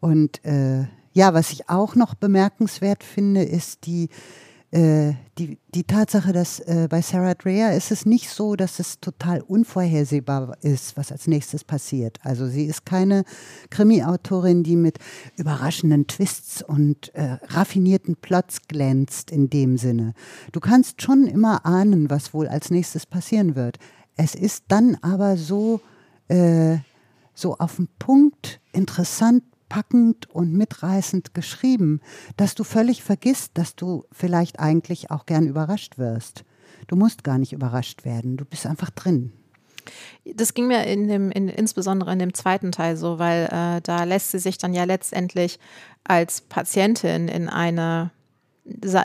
Und 0.01 0.43
äh, 0.43 0.85
ja, 1.15 1.33
was 1.33 1.51
ich 1.51 1.69
auch 1.69 1.95
noch 1.95 2.13
bemerkenswert 2.13 3.01
finde, 3.01 3.41
ist 3.41 3.85
die, 3.85 4.09
äh, 4.71 5.13
die, 5.37 5.57
die 5.73 5.85
Tatsache, 5.85 6.33
dass 6.33 6.59
äh, 6.59 6.89
bei 6.89 7.01
Sarah 7.01 7.35
Dreher 7.35 7.73
ist 7.73 7.89
es 7.89 8.05
nicht 8.05 8.29
so, 8.29 8.57
dass 8.57 8.79
es 8.79 8.99
total 8.99 9.39
unvorhersehbar 9.39 10.57
ist, 10.61 10.97
was 10.97 11.13
als 11.13 11.27
nächstes 11.27 11.63
passiert. 11.63 12.19
Also 12.21 12.47
sie 12.47 12.65
ist 12.65 12.85
keine 12.85 13.23
Krimi-Autorin, 13.69 14.63
die 14.63 14.75
mit 14.75 14.99
überraschenden 15.37 16.05
Twists 16.07 16.61
und 16.61 17.15
äh, 17.15 17.37
raffinierten 17.47 18.17
Plots 18.17 18.63
glänzt 18.67 19.31
in 19.31 19.49
dem 19.49 19.77
Sinne. 19.77 20.15
Du 20.51 20.59
kannst 20.59 21.01
schon 21.01 21.27
immer 21.27 21.65
ahnen, 21.65 22.09
was 22.09 22.33
wohl 22.33 22.49
als 22.49 22.71
nächstes 22.71 23.05
passieren 23.05 23.55
wird. 23.55 23.77
Es 24.17 24.35
ist 24.35 24.65
dann 24.67 24.97
aber 25.01 25.37
so, 25.37 25.79
äh, 26.27 26.79
so 27.33 27.55
auf 27.55 27.77
den 27.77 27.87
Punkt 27.99 28.59
interessant 28.73 29.43
packend 29.69 30.29
und 30.29 30.53
mitreißend 30.53 31.33
geschrieben, 31.33 32.01
dass 32.37 32.55
du 32.55 32.63
völlig 32.63 33.03
vergisst, 33.03 33.51
dass 33.55 33.75
du 33.75 34.05
vielleicht 34.11 34.59
eigentlich 34.59 35.11
auch 35.11 35.25
gern 35.25 35.47
überrascht 35.47 35.97
wirst. 35.97 36.43
Du 36.87 36.95
musst 36.95 37.23
gar 37.23 37.37
nicht 37.37 37.53
überrascht 37.53 38.05
werden, 38.05 38.37
du 38.37 38.45
bist 38.45 38.65
einfach 38.65 38.89
drin. 38.89 39.33
Das 40.25 40.53
ging 40.53 40.67
mir 40.67 40.85
in 40.85 41.07
dem, 41.07 41.31
in, 41.31 41.47
insbesondere 41.47 42.11
in 42.11 42.19
dem 42.19 42.33
zweiten 42.33 42.71
Teil 42.71 42.97
so, 42.97 43.19
weil 43.19 43.45
äh, 43.45 43.81
da 43.81 44.03
lässt 44.03 44.31
sie 44.31 44.39
sich 44.39 44.57
dann 44.57 44.73
ja 44.73 44.83
letztendlich 44.83 45.59
als 46.03 46.41
Patientin 46.41 47.27
in 47.27 47.49
eine 47.49 48.11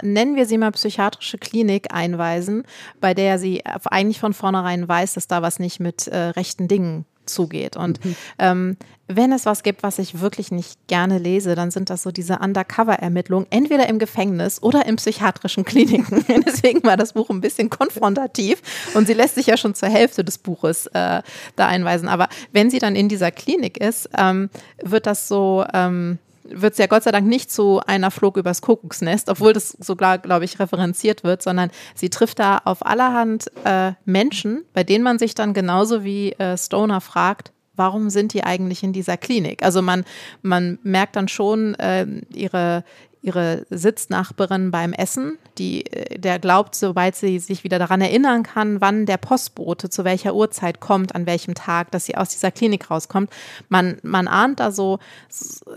nennen 0.02 0.36
wir 0.36 0.46
sie 0.46 0.56
mal 0.56 0.72
psychiatrische 0.72 1.36
Klinik 1.36 1.92
einweisen, 1.92 2.64
bei 2.98 3.12
der 3.12 3.38
sie 3.38 3.62
eigentlich 3.66 4.18
von 4.18 4.32
vornherein 4.32 4.88
weiß, 4.88 5.12
dass 5.12 5.26
da 5.26 5.42
was 5.42 5.58
nicht 5.58 5.80
mit 5.80 6.06
äh, 6.06 6.16
rechten 6.16 6.66
Dingen 6.66 7.04
zugeht. 7.32 7.76
Und 7.76 8.04
mhm. 8.04 8.16
ähm, 8.38 8.76
wenn 9.06 9.32
es 9.32 9.44
was 9.44 9.62
gibt, 9.62 9.82
was 9.82 9.98
ich 9.98 10.20
wirklich 10.20 10.52
nicht 10.52 10.86
gerne 10.86 11.18
lese, 11.18 11.54
dann 11.54 11.70
sind 11.70 11.90
das 11.90 12.02
so 12.02 12.12
diese 12.12 12.38
Undercover-Ermittlungen, 12.38 13.46
entweder 13.50 13.88
im 13.88 13.98
Gefängnis 13.98 14.62
oder 14.62 14.86
in 14.86 14.96
psychiatrischen 14.96 15.64
Kliniken. 15.64 16.24
Deswegen 16.46 16.84
war 16.84 16.96
das 16.96 17.14
Buch 17.14 17.28
ein 17.30 17.40
bisschen 17.40 17.70
konfrontativ 17.70 18.62
und 18.94 19.06
sie 19.06 19.14
lässt 19.14 19.34
sich 19.34 19.46
ja 19.46 19.56
schon 19.56 19.74
zur 19.74 19.88
Hälfte 19.88 20.24
des 20.24 20.38
Buches 20.38 20.86
äh, 20.88 21.22
da 21.56 21.66
einweisen. 21.66 22.08
Aber 22.08 22.28
wenn 22.52 22.70
sie 22.70 22.78
dann 22.78 22.94
in 22.94 23.08
dieser 23.08 23.32
Klinik 23.32 23.78
ist, 23.78 24.08
ähm, 24.16 24.48
wird 24.82 25.06
das 25.06 25.26
so. 25.26 25.64
Ähm, 25.72 26.18
wird 26.54 26.72
es 26.72 26.78
ja 26.78 26.86
Gott 26.86 27.02
sei 27.02 27.10
Dank 27.12 27.26
nicht 27.26 27.50
zu 27.50 27.80
einer 27.86 28.10
Flog 28.10 28.36
übers 28.36 28.62
Kuckucksnest, 28.62 29.28
obwohl 29.28 29.52
das 29.52 29.70
sogar, 29.70 30.18
glaube 30.18 30.44
ich, 30.44 30.58
referenziert 30.58 31.24
wird, 31.24 31.42
sondern 31.42 31.70
sie 31.94 32.10
trifft 32.10 32.38
da 32.38 32.60
auf 32.64 32.84
allerhand 32.84 33.50
äh, 33.64 33.92
Menschen, 34.04 34.64
bei 34.72 34.84
denen 34.84 35.04
man 35.04 35.18
sich 35.18 35.34
dann 35.34 35.54
genauso 35.54 36.04
wie 36.04 36.32
äh, 36.32 36.56
Stoner 36.56 37.00
fragt, 37.00 37.52
warum 37.76 38.10
sind 38.10 38.34
die 38.34 38.44
eigentlich 38.44 38.82
in 38.82 38.92
dieser 38.92 39.16
Klinik? 39.16 39.62
Also 39.62 39.80
man, 39.80 40.04
man 40.42 40.78
merkt 40.82 41.16
dann 41.16 41.28
schon 41.28 41.74
äh, 41.76 42.06
ihre, 42.34 42.84
ihre 43.22 43.66
Sitznachbarin 43.70 44.70
beim 44.70 44.92
Essen, 44.92 45.38
die, 45.58 45.86
äh, 45.86 46.18
der 46.18 46.38
glaubt, 46.38 46.74
sobald 46.74 47.16
sie 47.16 47.38
sich 47.38 47.64
wieder 47.64 47.78
daran 47.78 48.00
erinnern 48.00 48.42
kann, 48.42 48.80
wann 48.80 49.06
der 49.06 49.18
Postbote 49.18 49.90
zu 49.90 50.04
welcher 50.04 50.34
Uhrzeit 50.34 50.80
kommt, 50.80 51.14
an 51.14 51.26
welchem 51.26 51.54
Tag, 51.54 51.90
dass 51.90 52.06
sie 52.06 52.16
aus 52.16 52.30
dieser 52.30 52.50
Klinik 52.50 52.90
rauskommt. 52.90 53.30
Man, 53.68 53.98
man 54.02 54.26
ahnt 54.26 54.60
da 54.60 54.70
so, 54.70 54.98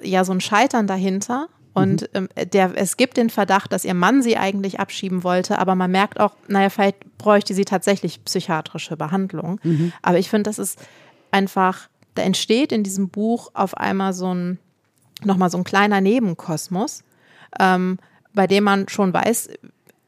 ja, 0.01 0.23
so 0.23 0.31
ein 0.31 0.41
Scheitern 0.41 0.87
dahinter. 0.87 1.47
Und 1.73 2.03
mhm. 2.13 2.29
ähm, 2.35 2.49
der, 2.51 2.71
es 2.75 2.97
gibt 2.97 3.17
den 3.17 3.31
Verdacht, 3.31 3.73
dass 3.73 3.83
ihr 3.83 3.95
Mann 3.95 4.21
sie 4.21 4.37
eigentlich 4.37 4.79
abschieben 4.79 5.23
wollte, 5.23 5.57
aber 5.57 5.73
man 5.73 5.89
merkt 5.89 6.19
auch, 6.19 6.33
naja, 6.47 6.69
vielleicht 6.69 7.17
bräuchte 7.17 7.55
sie 7.55 7.65
tatsächlich 7.65 8.23
psychiatrische 8.23 8.95
Behandlung. 8.95 9.59
Mhm. 9.63 9.91
Aber 10.03 10.19
ich 10.19 10.29
finde, 10.29 10.43
das 10.43 10.59
ist 10.59 10.79
einfach, 11.31 11.89
da 12.13 12.21
entsteht 12.21 12.71
in 12.71 12.83
diesem 12.83 13.09
Buch 13.09 13.49
auf 13.55 13.75
einmal 13.75 14.13
so 14.13 14.33
ein, 14.33 14.59
nochmal 15.23 15.49
so 15.49 15.57
ein 15.57 15.63
kleiner 15.63 15.99
Nebenkosmos, 15.99 17.03
ähm, 17.59 17.97
bei 18.33 18.47
dem 18.47 18.63
man 18.63 18.89
schon 18.89 19.13
weiß, 19.13 19.49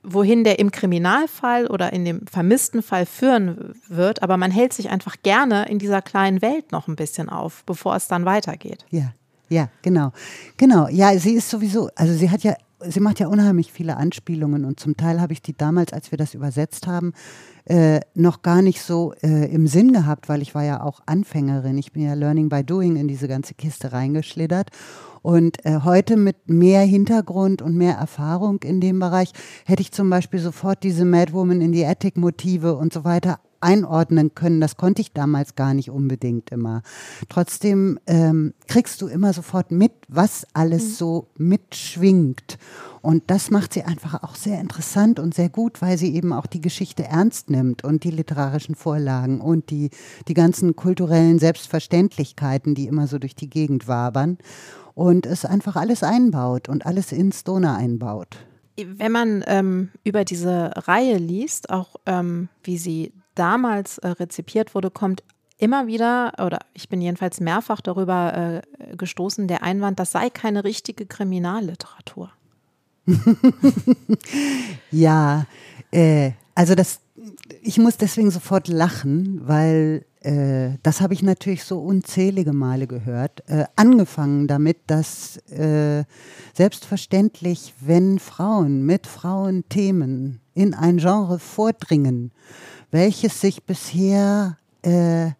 wohin 0.04 0.44
der 0.44 0.60
im 0.60 0.72
Kriminalfall 0.72 1.68
oder 1.68 1.92
in 1.94 2.06
dem 2.06 2.28
vermissten 2.28 2.84
Fall 2.84 3.06
führen 3.06 3.76
wird, 3.88 4.24
aber 4.24 4.38
man 4.38 4.52
hält 4.52 4.74
sich 4.74 4.90
einfach 4.90 5.16
gerne 5.24 5.68
in 5.68 5.80
dieser 5.80 6.02
kleinen 6.02 6.42
Welt 6.42 6.72
noch 6.72 6.88
ein 6.88 6.96
bisschen 6.96 7.30
auf, 7.30 7.64
bevor 7.66 7.96
es 7.96 8.08
dann 8.08 8.26
weitergeht. 8.26 8.86
Ja, 8.92 9.14
ja, 9.50 9.70
genau. 9.82 10.12
Genau. 10.58 10.88
Ja, 10.90 11.18
sie 11.18 11.34
ist 11.34 11.50
sowieso, 11.50 11.90
also 11.96 12.14
sie 12.14 12.30
hat 12.30 12.44
ja, 12.44 12.56
sie 12.80 13.00
macht 13.00 13.20
ja 13.20 13.28
unheimlich 13.28 13.72
viele 13.72 13.98
Anspielungen 13.98 14.66
und 14.66 14.80
zum 14.80 14.98
Teil 14.98 15.22
habe 15.22 15.34
ich 15.34 15.42
die 15.42 15.56
damals, 15.56 15.94
als 15.94 16.12
wir 16.12 16.18
das 16.18 16.34
übersetzt 16.34 16.88
haben, 16.88 17.14
äh, 17.66 18.00
noch 18.14 18.42
gar 18.42 18.62
nicht 18.62 18.82
so 18.82 19.14
äh, 19.24 19.52
im 19.52 19.68
Sinn 19.68 19.94
gehabt, 19.94 20.30
weil 20.30 20.42
ich 20.42 20.54
war 20.54 20.64
ja 20.64 20.82
auch 20.82 21.02
Anfängerin. 21.06 21.78
Ich 21.78 21.94
bin 21.94 22.04
ja 22.04 22.14
Learning 22.14 22.50
by 22.50 22.64
Doing 22.64 22.96
in 22.96 23.08
diese 23.08 23.28
ganze 23.28 23.54
Kiste 23.54 23.94
reingeschlittert 23.94 24.70
und 25.22 25.66
äh, 25.66 25.80
heute 25.84 26.18
mit 26.18 26.50
mehr 26.50 26.82
Hintergrund 26.82 27.64
und 27.64 27.76
mehr 27.76 27.96
Erfahrung 27.96 28.62
in 28.62 28.80
dem 28.80 29.00
Bereich 29.00 29.32
hätte 29.66 29.82
ich 29.82 29.92
zum 29.92 30.10
Beispiel 30.10 30.40
sofort 30.40 30.84
diese 30.84 31.06
Madwoman 31.06 31.62
in 31.62 31.72
die 31.72 31.86
Attic-Motive 31.86 32.76
und 32.76 32.94
so 32.94 33.04
weiter 33.04 33.40
einordnen 33.62 34.36
können. 34.36 34.62
Das 34.62 34.78
konnte 34.78 35.02
ich 35.02 35.14
damals 35.14 35.56
gar 35.56 35.74
nicht 35.74 35.90
unbedingt 35.90 36.52
immer. 36.52 36.82
Trotzdem 37.30 38.00
ähm, 38.08 38.54
kriegst 38.68 39.02
du 39.02 39.08
immer 39.08 39.34
sofort 39.34 39.72
mit, 39.72 39.92
was 40.08 40.46
alles 40.54 40.84
mhm. 40.84 40.94
so 40.94 41.28
mitschwingt. 41.38 42.58
Und 43.02 43.24
das 43.28 43.52
macht 43.52 43.74
sie 43.74 43.84
einfach 43.84 44.24
auch 44.24 44.36
sehr 44.36 44.60
interessant 44.60 45.20
und 45.20 45.36
sehr 45.36 45.50
gut, 45.50 45.82
weil 45.82 45.98
sie 45.98 46.16
eben 46.16 46.34
auch 46.34 46.48
die 46.48 46.62
Geschichte 46.62 47.04
ernst 47.04 47.50
nimmt 47.50 47.84
und 47.84 48.04
die 48.04 48.12
literarischen 48.12 48.76
Vorlagen 48.76 49.42
und 49.42 49.70
die, 49.70 49.92
die 50.28 50.34
ganzen 50.34 50.76
kulturellen 50.76 51.38
Selbstverständlichkeiten, 51.38 52.74
die 52.74 52.88
immer 52.88 53.06
so 53.06 53.20
durch 53.20 53.36
die 53.36 53.50
Gegend 53.50 53.88
wabern 53.88 54.40
und 54.96 55.26
es 55.26 55.46
einfach 55.46 55.76
alles 55.76 56.02
einbaut 56.02 56.68
und 56.68 56.86
alles 56.86 57.12
in 57.12 57.32
Stoner 57.32 57.76
einbaut. 57.76 58.38
Wenn 58.78 59.12
man 59.12 59.44
ähm, 59.48 59.92
über 60.04 60.26
diese 60.26 60.72
Reihe 60.76 61.18
liest, 61.18 61.70
auch 61.70 61.96
ähm, 62.06 62.50
wie 62.64 62.78
sie 62.78 63.14
damals 63.36 63.98
äh, 64.00 64.08
rezipiert 64.08 64.76
wurde, 64.76 64.90
kommt 64.90 65.24
immer 65.58 65.88
wieder, 65.88 66.34
oder 66.44 66.60
ich 66.74 66.90
bin 66.90 67.02
jedenfalls 67.02 67.40
mehrfach 67.40 67.82
darüber 67.82 68.62
äh, 68.80 68.96
gestoßen, 68.96 69.48
der 69.48 69.64
Einwand, 69.64 70.00
das 70.00 70.12
sei 70.12 70.30
keine 70.30 70.64
richtige 70.64 71.06
Kriminalliteratur. 71.06 72.32
ja, 74.92 75.46
äh, 75.92 76.32
also 76.56 76.76
das, 76.76 77.00
ich 77.62 77.78
muss 77.78 77.98
deswegen 77.98 78.32
sofort 78.32 78.68
lachen, 78.68 79.42
weil 79.48 80.06
äh, 80.22 80.78
das 80.82 81.02
habe 81.02 81.14
ich 81.14 81.22
natürlich 81.22 81.64
so 81.64 81.80
unzählige 81.80 82.52
Male 82.52 82.88
gehört. 82.88 83.48
Äh, 83.48 83.66
angefangen 83.76 84.48
damit, 84.48 84.78
dass 84.88 85.38
äh, 85.52 86.04
selbstverständlich, 86.54 87.76
wenn 87.80 88.18
Frauen 88.20 88.86
mit 88.86 89.06
Frauenthemen 89.06 90.42
in 90.56 90.74
ein 90.74 90.98
Genre 90.98 91.38
vordringen, 91.38 92.32
welches 92.92 93.42
sich 93.42 93.64
bisher 93.64 94.58
äh, 94.82 95.32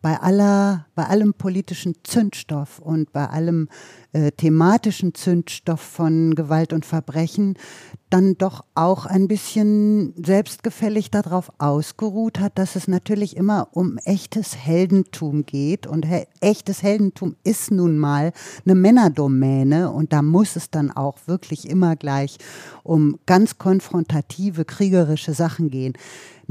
bei 0.00 0.20
aller, 0.20 0.86
bei 0.94 1.06
allem 1.06 1.34
politischen 1.34 1.96
Zündstoff 2.04 2.78
und 2.78 3.12
bei 3.12 3.26
allem 3.26 3.68
äh, 4.12 4.32
thematischen 4.32 5.14
Zündstoff 5.14 5.80
von 5.80 6.34
Gewalt 6.34 6.72
und 6.72 6.86
Verbrechen 6.86 7.56
dann 8.10 8.38
doch 8.38 8.64
auch 8.74 9.04
ein 9.04 9.28
bisschen 9.28 10.14
selbstgefällig 10.16 11.10
darauf 11.10 11.52
ausgeruht 11.58 12.40
hat, 12.40 12.58
dass 12.58 12.74
es 12.74 12.88
natürlich 12.88 13.36
immer 13.36 13.68
um 13.72 13.98
echtes 14.04 14.56
Heldentum 14.56 15.44
geht. 15.44 15.86
Und 15.86 16.06
he 16.06 16.24
echtes 16.40 16.82
Heldentum 16.82 17.36
ist 17.44 17.70
nun 17.70 17.98
mal 17.98 18.32
eine 18.64 18.74
Männerdomäne. 18.74 19.90
Und 19.90 20.12
da 20.12 20.22
muss 20.22 20.56
es 20.56 20.70
dann 20.70 20.90
auch 20.90 21.18
wirklich 21.26 21.68
immer 21.68 21.96
gleich 21.96 22.38
um 22.82 23.18
ganz 23.26 23.58
konfrontative, 23.58 24.64
kriegerische 24.64 25.34
Sachen 25.34 25.70
gehen. 25.70 25.92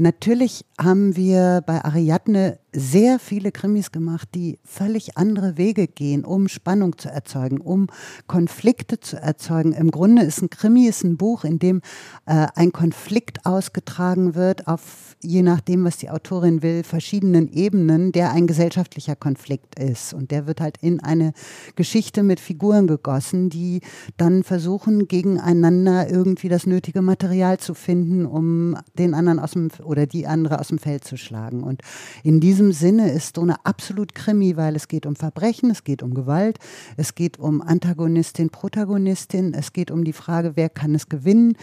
Natürlich 0.00 0.64
haben 0.80 1.16
wir 1.16 1.60
bei 1.66 1.84
Ariadne 1.84 2.60
sehr 2.72 3.18
viele 3.18 3.50
Krimis 3.50 3.90
gemacht, 3.90 4.28
die 4.32 4.60
völlig 4.62 5.18
andere 5.18 5.56
Wege 5.56 5.88
gehen, 5.88 6.24
um 6.24 6.46
Spannung 6.46 6.96
zu 6.98 7.08
erzeugen, 7.08 7.47
um 7.56 7.86
Konflikte 8.26 9.00
zu 9.00 9.16
erzeugen. 9.16 9.72
Im 9.72 9.90
Grunde 9.90 10.22
ist 10.22 10.42
ein 10.42 10.50
Krimi 10.50 10.86
ist 10.86 11.04
ein 11.04 11.16
Buch, 11.16 11.44
in 11.44 11.58
dem 11.58 11.80
äh, 12.26 12.48
ein 12.54 12.72
Konflikt 12.72 13.46
ausgetragen 13.46 14.34
wird 14.34 14.68
auf 14.68 15.07
je 15.20 15.42
nachdem, 15.42 15.84
was 15.84 15.96
die 15.96 16.10
Autorin 16.10 16.62
will, 16.62 16.84
verschiedenen 16.84 17.52
Ebenen, 17.52 18.12
der 18.12 18.30
ein 18.32 18.46
gesellschaftlicher 18.46 19.16
Konflikt 19.16 19.78
ist. 19.78 20.14
Und 20.14 20.30
der 20.30 20.46
wird 20.46 20.60
halt 20.60 20.76
in 20.80 21.00
eine 21.00 21.32
Geschichte 21.74 22.22
mit 22.22 22.38
Figuren 22.40 22.86
gegossen, 22.86 23.50
die 23.50 23.80
dann 24.16 24.44
versuchen, 24.44 25.08
gegeneinander 25.08 26.08
irgendwie 26.10 26.48
das 26.48 26.66
nötige 26.66 27.02
Material 27.02 27.58
zu 27.58 27.74
finden, 27.74 28.26
um 28.26 28.76
den 28.98 29.14
anderen 29.14 29.40
aus 29.40 29.52
dem 29.52 29.68
oder 29.82 30.06
die 30.06 30.26
andere 30.26 30.60
aus 30.60 30.68
dem 30.68 30.78
Feld 30.78 31.04
zu 31.04 31.16
schlagen. 31.16 31.62
Und 31.62 31.82
in 32.22 32.40
diesem 32.40 32.72
Sinne 32.72 33.10
ist 33.10 33.30
Stone 33.30 33.56
absolut 33.64 34.14
Krimi, 34.14 34.56
weil 34.56 34.76
es 34.76 34.88
geht 34.88 35.06
um 35.06 35.16
Verbrechen, 35.16 35.70
es 35.70 35.84
geht 35.84 36.02
um 36.02 36.14
Gewalt, 36.14 36.58
es 36.96 37.14
geht 37.14 37.38
um 37.38 37.60
Antagonistin, 37.60 38.50
Protagonistin, 38.50 39.52
es 39.54 39.72
geht 39.72 39.90
um 39.90 40.04
die 40.04 40.12
Frage, 40.12 40.52
wer 40.54 40.68
kann 40.68 40.94
es 40.94 41.08
gewinnen. 41.08 41.56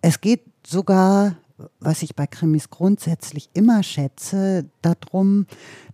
Es 0.00 0.20
geht 0.20 0.42
sogar 0.66 1.36
was 1.80 2.02
ich 2.02 2.14
bei 2.14 2.26
Krimis 2.26 2.70
grundsätzlich 2.70 3.50
immer 3.52 3.82
schätze, 3.82 4.66
darum, 4.82 5.46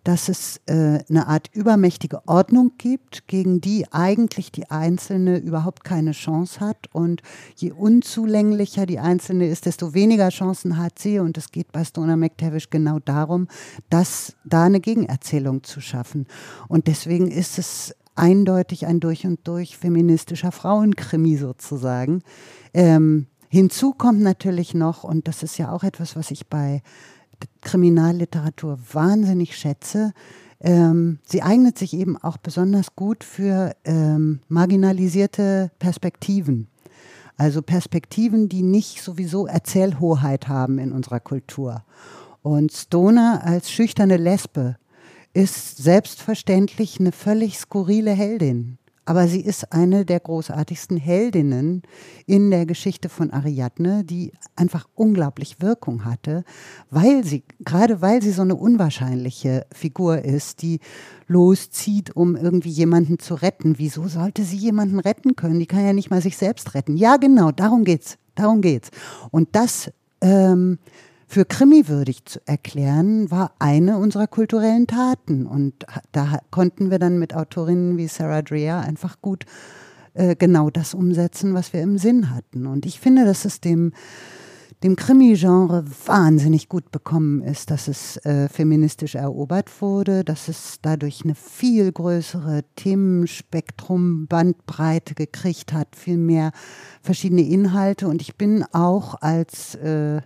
dass 0.03 0.29
es 0.29 0.61
äh, 0.67 1.01
eine 1.09 1.27
Art 1.27 1.49
übermächtige 1.53 2.27
Ordnung 2.29 2.73
gibt, 2.77 3.27
gegen 3.27 3.61
die 3.61 3.87
eigentlich 3.91 4.53
die 4.53 4.71
Einzelne 4.71 5.39
überhaupt 5.39 5.83
keine 5.85 6.13
Chance 6.13 6.61
hat. 6.61 6.89
Und 6.93 7.23
je 7.57 7.73
unzulänglicher 7.73 8.87
die 8.87 8.99
Einzelne 8.99 9.49
ist, 9.49 9.67
desto 9.67 9.95
weniger 9.95 10.29
Chancen 10.29 10.77
hat 10.77 10.99
sie. 10.99 11.19
Und 11.19 11.39
es 11.39 11.51
geht 11.51 11.73
bei 11.73 11.85
Stoner 11.85 12.17
McTavish 12.17 12.69
genau 12.69 12.99
darum, 12.99 13.49
dass 13.89 14.37
da 14.45 14.65
eine 14.65 14.81
Gegenerzählung 14.81 15.63
zu 15.65 15.81
schaffen. 15.81 16.27
Und 16.69 16.87
deswegen 16.87 17.31
ist 17.31 17.59
es 17.59 17.95
eindeutig 18.15 18.87
ein 18.87 19.01
durch 19.01 19.27
und 19.27 19.47
durch 19.49 19.77
feministischer 19.77 20.53
Frauenkrimi 20.53 21.37
sozusagen. 21.37 22.23
Ähm, 22.73 23.27
Hinzu 23.55 23.93
kommt 23.93 24.21
natürlich 24.21 24.75
noch, 24.75 25.05
und 25.05 25.29
das 25.29 25.45
ist 25.45 25.59
ja 25.59 25.71
auch 25.71 25.85
etwas, 25.85 26.17
was 26.17 26.33
ich 26.33 26.49
bei 26.49 26.83
Kriminalliteratur 27.61 28.81
wahnsinnig 28.93 29.57
schätze, 29.57 30.13
ähm, 30.59 31.21
sie 31.25 31.41
eignet 31.41 31.79
sich 31.79 31.95
eben 31.95 32.17
auch 32.17 32.37
besonders 32.37 32.97
gut 32.97 33.23
für 33.23 33.77
ähm, 33.85 34.41
marginalisierte 34.49 35.71
Perspektiven. 35.79 36.67
Also 37.37 37.63
Perspektiven, 37.63 38.49
die 38.49 38.63
nicht 38.63 39.01
sowieso 39.01 39.47
Erzählhoheit 39.47 40.49
haben 40.49 40.81
in 40.81 40.91
unserer 40.91 41.21
Kultur. 41.21 41.85
Und 42.43 42.73
Stoner 42.73 43.43
als 43.45 43.71
schüchterne 43.71 44.17
Lesbe 44.17 44.79
ist 45.33 45.77
selbstverständlich 45.77 46.99
eine 46.99 47.13
völlig 47.13 47.57
skurrile 47.61 48.11
Heldin 48.11 48.79
aber 49.05 49.29
sie 49.29 49.41
ist 49.41 49.73
eine 49.73 50.05
der 50.05 50.21
großartigsten 50.21 50.97
Heldinnen 50.97 51.83
in 52.27 52.51
der 52.51 52.67
Geschichte 52.67 53.09
von 53.09 53.31
Ariadne, 53.31 54.05
die 54.05 54.33
einfach 54.57 54.89
unglaublich 54.95 55.61
Wirkung 55.61 56.05
hatte, 56.05 56.45
weil 56.91 57.25
sie, 57.25 57.45
gerade 57.61 58.01
weil 58.01 58.23
sie 58.23 58.31
so 58.31 58.43
eine 58.43 58.57
unwahrscheinliche 58.57 59.67
Figur 59.73 60.25
ist, 60.25 60.63
die 60.63 60.81
loszieht, 61.27 62.17
um 62.17 62.37
irgendwie 62.37 62.71
jemanden 62.71 63.19
zu 63.19 63.35
retten. 63.35 63.79
Wieso 63.79 64.09
sollte 64.09 64.45
sie 64.45 64.57
jemanden 64.57 65.01
retten 65.01 65.37
können? 65.37 65.59
Die 65.59 65.67
kann 65.67 65.85
ja 65.85 65.93
nicht 65.93 66.11
mal 66.11 66.23
sich 66.23 66.37
selbst 66.37 66.75
retten. 66.75 66.97
Ja, 66.97 67.17
genau, 67.17 67.51
darum 67.51 67.85
geht's. 67.85 68.17
Darum 68.35 68.63
geht's. 68.63 68.91
Und 69.31 69.49
das 69.53 69.93
ähm, 70.21 70.79
für 71.27 71.45
krimiwürdig 71.45 72.25
zu 72.25 72.41
erklären, 72.47 73.31
war 73.31 73.53
eine 73.59 73.99
unserer 73.99 74.27
kulturellen 74.27 74.87
Taten. 74.87 75.47
Und 75.47 75.87
da 76.13 76.39
konnten 76.51 76.91
wir 76.91 76.99
dann 76.99 77.19
mit 77.19 77.35
Autorinnen 77.35 77.97
wie 77.97 78.09
Sarah 78.09 78.43
Dreher 78.43 78.81
einfach 78.81 79.21
gut 79.21 79.47
äh, 80.15 80.37
genau 80.37 80.71
das 80.71 80.95
umsetzen, 80.95 81.55
was 81.55 81.73
wir 81.73 81.83
im 81.83 81.99
Sinn 81.99 82.31
hatten. 82.31 82.67
Und 82.67 82.87
ich 82.87 83.01
finde, 83.01 83.25
dass 83.25 83.45
es 83.45 83.61
dem 83.61 83.93
dem 84.83 84.97
Krimi-Genre 84.97 85.85
wahnsinnig 86.07 86.69
gut 86.69 86.91
bekommen 86.91 87.43
ist, 87.43 87.71
dass 87.71 87.89
es 87.89 88.19
äh, 88.19 88.49
feministisch 88.49 89.15
erobert 89.15 89.71
wurde, 89.81 90.25
dass 90.25 90.49
es 90.49 90.79
dadurch 90.83 91.23
eine 91.25 91.35
viel 91.35 91.91
größere 91.91 92.65
Themenspektrum, 92.77 94.27
Bandbreite 94.27 95.15
gekriegt 95.15 95.73
hat, 95.73 95.97
viel 95.97 96.19
mehr 96.19 96.53
verschiedene 97.03 97.43
Inhalte. 97.43 98.09
Und 98.09 98.21
ich 98.21 98.37
bin 98.37 98.65
auch 98.73 99.15
als 99.23 99.75
äh, 99.77 100.21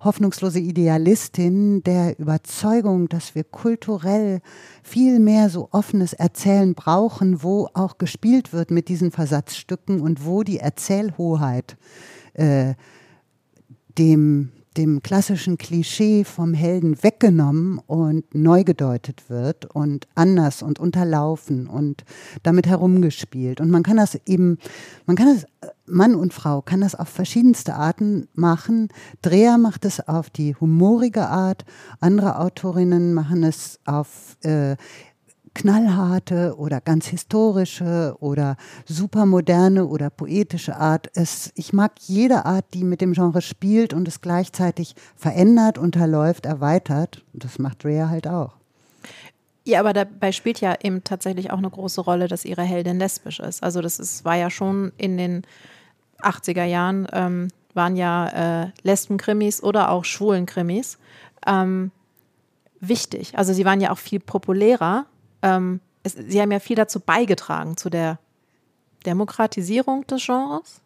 hoffnungslose 0.00 0.60
Idealistin 0.60 1.82
der 1.82 2.18
Überzeugung, 2.18 3.08
dass 3.08 3.34
wir 3.34 3.42
kulturell 3.42 4.40
viel 4.82 5.18
mehr 5.18 5.48
so 5.48 5.68
offenes 5.72 6.12
Erzählen 6.12 6.74
brauchen, 6.74 7.42
wo 7.42 7.68
auch 7.74 7.98
gespielt 7.98 8.52
wird 8.52 8.70
mit 8.70 8.88
diesen 8.88 9.10
Versatzstücken 9.10 10.00
und 10.00 10.24
wo 10.24 10.42
die 10.42 10.58
Erzählhoheit 10.58 11.76
äh, 12.34 12.74
dem, 13.98 14.50
dem 14.76 15.02
klassischen 15.02 15.56
Klischee 15.56 16.24
vom 16.24 16.52
Helden 16.54 17.02
weggenommen 17.02 17.78
und 17.78 18.34
neu 18.34 18.64
gedeutet 18.64 19.28
wird 19.28 19.66
und 19.66 20.08
anders 20.14 20.62
und 20.62 20.78
unterlaufen 20.78 21.68
und 21.68 22.04
damit 22.42 22.66
herumgespielt. 22.66 23.60
Und 23.60 23.70
man 23.70 23.82
kann 23.82 23.96
das 23.96 24.18
eben, 24.26 24.58
man 25.06 25.16
kann 25.16 25.34
das, 25.34 25.70
Mann 25.86 26.14
und 26.14 26.32
Frau 26.32 26.62
kann 26.62 26.80
das 26.80 26.94
auf 26.94 27.08
verschiedenste 27.08 27.74
Arten 27.74 28.26
machen. 28.34 28.88
Dreher 29.22 29.58
macht 29.58 29.84
es 29.84 30.00
auf 30.06 30.30
die 30.30 30.54
humorige 30.56 31.28
Art, 31.28 31.64
andere 32.00 32.38
Autorinnen 32.38 33.14
machen 33.14 33.44
es 33.44 33.78
auf 33.84 34.36
äh, 34.42 34.76
knallharte 35.54 36.56
oder 36.58 36.80
ganz 36.80 37.06
historische 37.06 38.16
oder 38.20 38.56
supermoderne 38.86 39.86
oder 39.86 40.10
poetische 40.10 40.76
Art. 40.76 41.10
Es, 41.14 41.52
ich 41.54 41.72
mag 41.72 41.92
jede 42.00 42.44
Art, 42.44 42.66
die 42.74 42.84
mit 42.84 43.00
dem 43.00 43.12
Genre 43.12 43.40
spielt 43.40 43.94
und 43.94 44.08
es 44.08 44.20
gleichzeitig 44.20 44.94
verändert, 45.16 45.78
unterläuft, 45.78 46.44
erweitert. 46.44 47.24
Das 47.32 47.58
macht 47.58 47.84
Rhea 47.84 48.08
halt 48.08 48.26
auch. 48.26 48.56
Ja, 49.64 49.80
aber 49.80 49.94
dabei 49.94 50.32
spielt 50.32 50.60
ja 50.60 50.76
eben 50.82 51.04
tatsächlich 51.04 51.50
auch 51.50 51.58
eine 51.58 51.70
große 51.70 52.02
Rolle, 52.02 52.28
dass 52.28 52.44
ihre 52.44 52.62
Heldin 52.62 52.98
lesbisch 52.98 53.40
ist. 53.40 53.62
Also 53.62 53.80
das 53.80 53.98
ist, 53.98 54.24
war 54.24 54.36
ja 54.36 54.50
schon 54.50 54.92
in 54.98 55.16
den 55.16 55.42
80er 56.20 56.64
Jahren, 56.64 57.06
ähm, 57.12 57.48
waren 57.72 57.96
ja 57.96 58.64
äh, 58.64 58.70
Lesbenkrimis 58.82 59.62
oder 59.62 59.90
auch 59.90 60.04
Schwulenkrimis 60.04 60.98
ähm, 61.46 61.92
wichtig. 62.80 63.38
Also 63.38 63.52
sie 63.54 63.64
waren 63.64 63.80
ja 63.80 63.90
auch 63.90 63.98
viel 63.98 64.20
populärer 64.20 65.06
ähm, 65.44 65.80
es, 66.02 66.14
Sie 66.14 66.40
haben 66.40 66.50
ja 66.50 66.58
viel 66.58 66.76
dazu 66.76 66.98
beigetragen, 66.98 67.76
zu 67.76 67.90
der 67.90 68.18
Demokratisierung 69.06 70.06
des 70.06 70.24
Genres. 70.24 70.80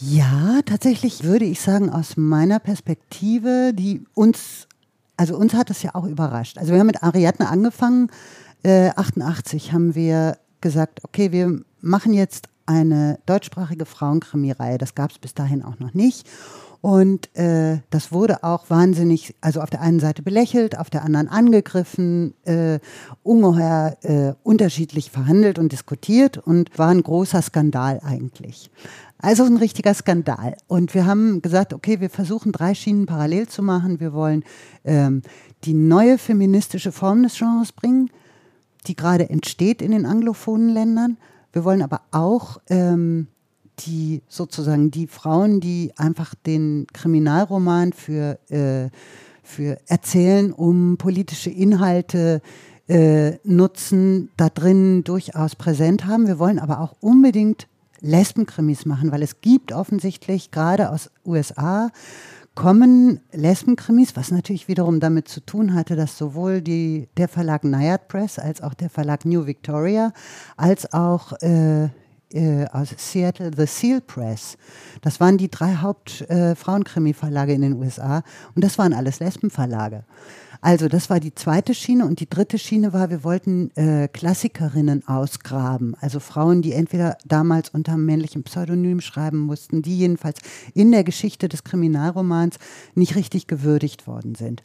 Ja, 0.00 0.60
tatsächlich 0.64 1.24
würde 1.24 1.44
ich 1.44 1.60
sagen, 1.60 1.90
aus 1.90 2.16
meiner 2.16 2.60
Perspektive, 2.60 3.72
die 3.74 4.04
uns, 4.14 4.68
also 5.16 5.36
uns 5.36 5.54
hat 5.54 5.70
das 5.70 5.82
ja 5.82 5.94
auch 5.94 6.04
überrascht. 6.04 6.58
Also 6.58 6.72
wir 6.72 6.78
haben 6.78 6.86
mit 6.86 7.02
Ariadne 7.02 7.48
angefangen, 7.48 8.10
äh, 8.62 8.90
88 8.90 9.72
haben 9.72 9.94
wir 9.94 10.38
gesagt, 10.60 11.02
okay, 11.02 11.32
wir 11.32 11.60
machen 11.80 12.12
jetzt 12.12 12.48
eine 12.66 13.18
deutschsprachige 13.26 13.86
Frauenkrimireihe. 13.86 14.78
Das 14.78 14.94
gab 14.94 15.10
es 15.10 15.18
bis 15.18 15.34
dahin 15.34 15.64
auch 15.64 15.78
noch 15.78 15.94
nicht. 15.94 16.28
Und 16.80 17.34
äh, 17.36 17.80
das 17.90 18.12
wurde 18.12 18.44
auch 18.44 18.70
wahnsinnig, 18.70 19.34
also 19.40 19.60
auf 19.60 19.70
der 19.70 19.80
einen 19.80 19.98
Seite 19.98 20.22
belächelt, 20.22 20.78
auf 20.78 20.90
der 20.90 21.04
anderen 21.04 21.28
angegriffen, 21.28 22.34
äh, 22.44 22.78
ungeheuer 23.24 23.96
äh, 24.02 24.34
unterschiedlich 24.44 25.10
verhandelt 25.10 25.58
und 25.58 25.72
diskutiert 25.72 26.38
und 26.38 26.78
war 26.78 26.88
ein 26.88 27.02
großer 27.02 27.42
Skandal 27.42 28.00
eigentlich. 28.04 28.70
Also 29.20 29.42
ein 29.42 29.56
richtiger 29.56 29.92
Skandal. 29.94 30.56
Und 30.68 30.94
wir 30.94 31.04
haben 31.04 31.42
gesagt, 31.42 31.74
okay, 31.74 32.00
wir 32.00 32.10
versuchen 32.10 32.52
drei 32.52 32.74
Schienen 32.74 33.06
parallel 33.06 33.48
zu 33.48 33.62
machen. 33.62 33.98
Wir 33.98 34.12
wollen 34.12 34.44
ähm, 34.84 35.22
die 35.64 35.74
neue 35.74 36.18
feministische 36.18 36.92
Form 36.92 37.24
des 37.24 37.36
Genres 37.36 37.72
bringen, 37.72 38.10
die 38.86 38.94
gerade 38.94 39.28
entsteht 39.28 39.82
in 39.82 39.90
den 39.90 40.06
anglophonen 40.06 40.68
Ländern. 40.68 41.16
Wir 41.52 41.64
wollen 41.64 41.82
aber 41.82 42.02
auch 42.12 42.60
ähm, 42.70 43.26
die 43.80 44.22
sozusagen 44.28 44.90
die 44.90 45.06
Frauen, 45.06 45.60
die 45.60 45.92
einfach 45.96 46.34
den 46.34 46.86
Kriminalroman 46.92 47.92
für, 47.92 48.38
äh, 48.50 48.90
für 49.42 49.78
erzählen, 49.86 50.52
um 50.52 50.96
politische 50.98 51.50
Inhalte 51.50 52.40
äh, 52.88 53.32
Nutzen 53.44 54.30
da 54.36 54.48
drin 54.48 55.04
durchaus 55.04 55.56
präsent 55.56 56.06
haben. 56.06 56.26
Wir 56.26 56.38
wollen 56.38 56.58
aber 56.58 56.80
auch 56.80 56.96
unbedingt 57.00 57.68
Lesbenkrimis 58.00 58.86
machen, 58.86 59.10
weil 59.12 59.22
es 59.22 59.40
gibt 59.40 59.72
offensichtlich 59.72 60.50
gerade 60.50 60.90
aus 60.90 61.10
USA 61.26 61.90
kommen 62.58 63.20
Lesbenkrimis, 63.30 64.16
was 64.16 64.32
natürlich 64.32 64.66
wiederum 64.66 64.98
damit 64.98 65.28
zu 65.28 65.38
tun 65.38 65.74
hatte, 65.74 65.94
dass 65.94 66.18
sowohl 66.18 66.60
die, 66.60 67.08
der 67.16 67.28
Verlag 67.28 67.62
Nayad 67.62 68.08
Press 68.08 68.36
als 68.36 68.62
auch 68.62 68.74
der 68.74 68.90
Verlag 68.90 69.24
New 69.24 69.46
Victoria 69.46 70.12
als 70.56 70.92
auch 70.92 71.40
äh, 71.40 71.88
äh, 72.32 72.66
aus 72.72 72.88
Seattle 72.96 73.50
The 73.56 73.66
Seal 73.66 74.00
Press. 74.00 74.56
Das 75.00 75.20
waren 75.20 75.38
die 75.38 75.50
drei 75.50 75.76
Haupt-Frauenkrimi-Verlage 75.76 77.52
äh, 77.52 77.54
in 77.54 77.62
den 77.62 77.74
USA 77.74 78.22
und 78.54 78.64
das 78.64 78.78
waren 78.78 78.92
alles 78.92 79.20
Lesbenverlage. 79.20 80.04
Also 80.60 80.88
das 80.88 81.08
war 81.08 81.20
die 81.20 81.34
zweite 81.34 81.72
Schiene 81.72 82.04
und 82.04 82.18
die 82.18 82.28
dritte 82.28 82.58
Schiene 82.58 82.92
war, 82.92 83.10
wir 83.10 83.22
wollten 83.22 83.70
äh, 83.76 84.08
Klassikerinnen 84.08 85.06
ausgraben, 85.06 85.94
also 86.00 86.18
Frauen, 86.18 86.62
die 86.62 86.72
entweder 86.72 87.16
damals 87.24 87.68
unter 87.68 87.96
männlichem 87.96 88.42
Pseudonym 88.42 89.00
schreiben 89.00 89.38
mussten, 89.38 89.82
die 89.82 89.96
jedenfalls 89.96 90.40
in 90.74 90.90
der 90.90 91.04
Geschichte 91.04 91.48
des 91.48 91.62
Kriminalromans 91.62 92.56
nicht 92.94 93.14
richtig 93.14 93.46
gewürdigt 93.46 94.08
worden 94.08 94.34
sind. 94.34 94.62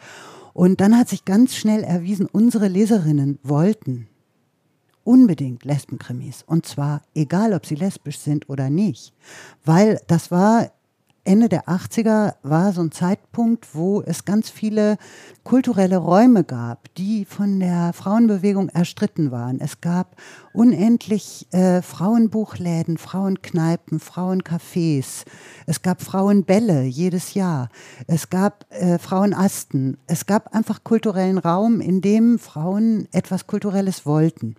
Und 0.53 0.81
dann 0.81 0.97
hat 0.97 1.09
sich 1.09 1.25
ganz 1.25 1.55
schnell 1.55 1.83
erwiesen, 1.83 2.27
unsere 2.31 2.67
Leserinnen 2.67 3.37
wollten 3.43 4.07
unbedingt 5.03 5.65
Lesbenkrimis. 5.65 6.43
Und 6.45 6.65
zwar 6.65 7.01
egal, 7.13 7.53
ob 7.53 7.65
sie 7.65 7.75
lesbisch 7.75 8.19
sind 8.19 8.49
oder 8.49 8.69
nicht. 8.69 9.13
Weil 9.65 9.99
das 10.07 10.31
war 10.31 10.71
Ende 11.25 11.47
der 11.47 11.69
80er 11.69 12.35
war 12.43 12.73
so 12.73 12.81
ein 12.81 12.91
Zeitpunkt, 12.91 13.73
wo 13.73 14.01
es 14.01 14.25
ganz 14.25 14.49
viele 14.49 14.97
kulturelle 15.45 15.95
Räume 15.95 16.43
gab, 16.43 16.93
die 16.95 17.23
von 17.23 17.61
der 17.61 17.93
Frauenbewegung 17.93 18.67
erstritten 18.67 19.31
waren. 19.31 19.61
Es 19.61 19.79
gab 19.79 20.17
unendlich 20.51 21.47
äh, 21.51 21.81
Frauenbuchläden, 21.81 22.97
Frauenkneipen, 22.97 24.01
Frauencafés. 24.01 25.23
Es 25.65 25.81
gab 25.81 26.01
Frauenbälle 26.01 26.83
jedes 26.83 27.33
Jahr. 27.35 27.69
Es 28.05 28.29
gab 28.29 28.65
äh, 28.71 28.99
Frauenasten. 28.99 29.97
Es 30.07 30.25
gab 30.25 30.53
einfach 30.53 30.83
kulturellen 30.83 31.37
Raum, 31.37 31.79
in 31.79 32.01
dem 32.01 32.37
Frauen 32.37 33.07
etwas 33.13 33.47
Kulturelles 33.47 34.05
wollten. 34.05 34.55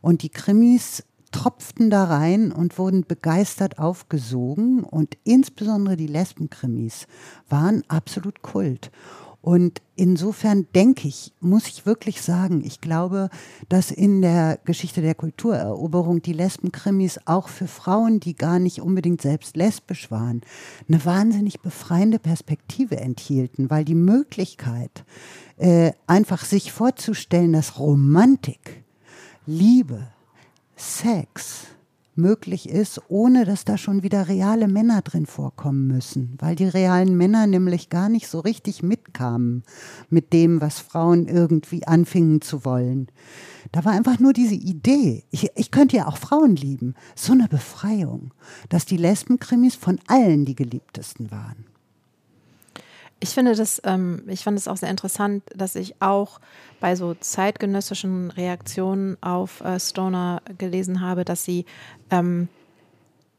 Und 0.00 0.22
die 0.22 0.30
Krimis 0.30 1.02
tropften 1.34 1.90
da 1.90 2.04
rein 2.04 2.52
und 2.52 2.78
wurden 2.78 3.04
begeistert 3.04 3.80
aufgesogen 3.80 4.84
und 4.84 5.18
insbesondere 5.24 5.96
die 5.96 6.06
Lesbenkrimis 6.06 7.08
waren 7.48 7.82
absolut 7.88 8.40
Kult. 8.42 8.92
Und 9.40 9.82
insofern 9.96 10.68
denke 10.74 11.08
ich, 11.08 11.32
muss 11.40 11.66
ich 11.66 11.84
wirklich 11.84 12.22
sagen, 12.22 12.62
ich 12.64 12.80
glaube, 12.80 13.30
dass 13.68 13.90
in 13.90 14.22
der 14.22 14.60
Geschichte 14.64 15.02
der 15.02 15.16
Kultureroberung 15.16 16.22
die 16.22 16.32
Lesbenkrimis 16.32 17.18
auch 17.26 17.48
für 17.48 17.66
Frauen, 17.66 18.20
die 18.20 18.36
gar 18.36 18.60
nicht 18.60 18.80
unbedingt 18.80 19.20
selbst 19.20 19.56
lesbisch 19.56 20.10
waren, 20.12 20.40
eine 20.88 21.04
wahnsinnig 21.04 21.60
befreiende 21.60 22.20
Perspektive 22.20 22.96
enthielten, 22.98 23.68
weil 23.70 23.84
die 23.84 23.96
Möglichkeit, 23.96 25.04
äh, 25.56 25.92
einfach 26.06 26.44
sich 26.44 26.70
vorzustellen, 26.70 27.52
dass 27.52 27.78
Romantik, 27.78 28.84
Liebe, 29.46 30.13
Sex 30.76 31.66
möglich 32.16 32.68
ist, 32.68 33.00
ohne 33.08 33.44
dass 33.44 33.64
da 33.64 33.76
schon 33.76 34.02
wieder 34.02 34.28
reale 34.28 34.68
Männer 34.68 35.02
drin 35.02 35.26
vorkommen 35.26 35.86
müssen, 35.86 36.36
weil 36.38 36.54
die 36.54 36.66
realen 36.66 37.16
Männer 37.16 37.46
nämlich 37.46 37.90
gar 37.90 38.08
nicht 38.08 38.28
so 38.28 38.40
richtig 38.40 38.82
mitkamen 38.82 39.64
mit 40.10 40.32
dem, 40.32 40.60
was 40.60 40.78
Frauen 40.78 41.26
irgendwie 41.26 41.86
anfingen 41.86 42.40
zu 42.40 42.64
wollen. 42.64 43.08
Da 43.72 43.84
war 43.84 43.92
einfach 43.92 44.18
nur 44.18 44.32
diese 44.32 44.54
Idee, 44.54 45.24
ich, 45.30 45.50
ich 45.56 45.70
könnte 45.70 45.96
ja 45.96 46.06
auch 46.06 46.18
Frauen 46.18 46.56
lieben, 46.56 46.94
so 47.14 47.32
eine 47.32 47.48
Befreiung, 47.48 48.32
dass 48.68 48.86
die 48.86 48.96
Lesbenkrimis 48.96 49.74
von 49.74 49.98
allen 50.06 50.44
die 50.44 50.54
geliebtesten 50.54 51.30
waren. 51.30 51.73
Ich 53.24 53.30
finde 53.30 53.54
das, 53.54 53.80
ähm, 53.84 54.22
ich 54.26 54.44
fand 54.44 54.58
es 54.58 54.68
auch 54.68 54.76
sehr 54.76 54.90
interessant, 54.90 55.44
dass 55.56 55.76
ich 55.76 56.02
auch 56.02 56.40
bei 56.78 56.94
so 56.94 57.14
zeitgenössischen 57.14 58.30
Reaktionen 58.30 59.16
auf 59.22 59.62
äh, 59.62 59.80
Stoner 59.80 60.42
gelesen 60.58 61.00
habe, 61.00 61.24
dass 61.24 61.42
sie 61.42 61.64
ähm, 62.10 62.48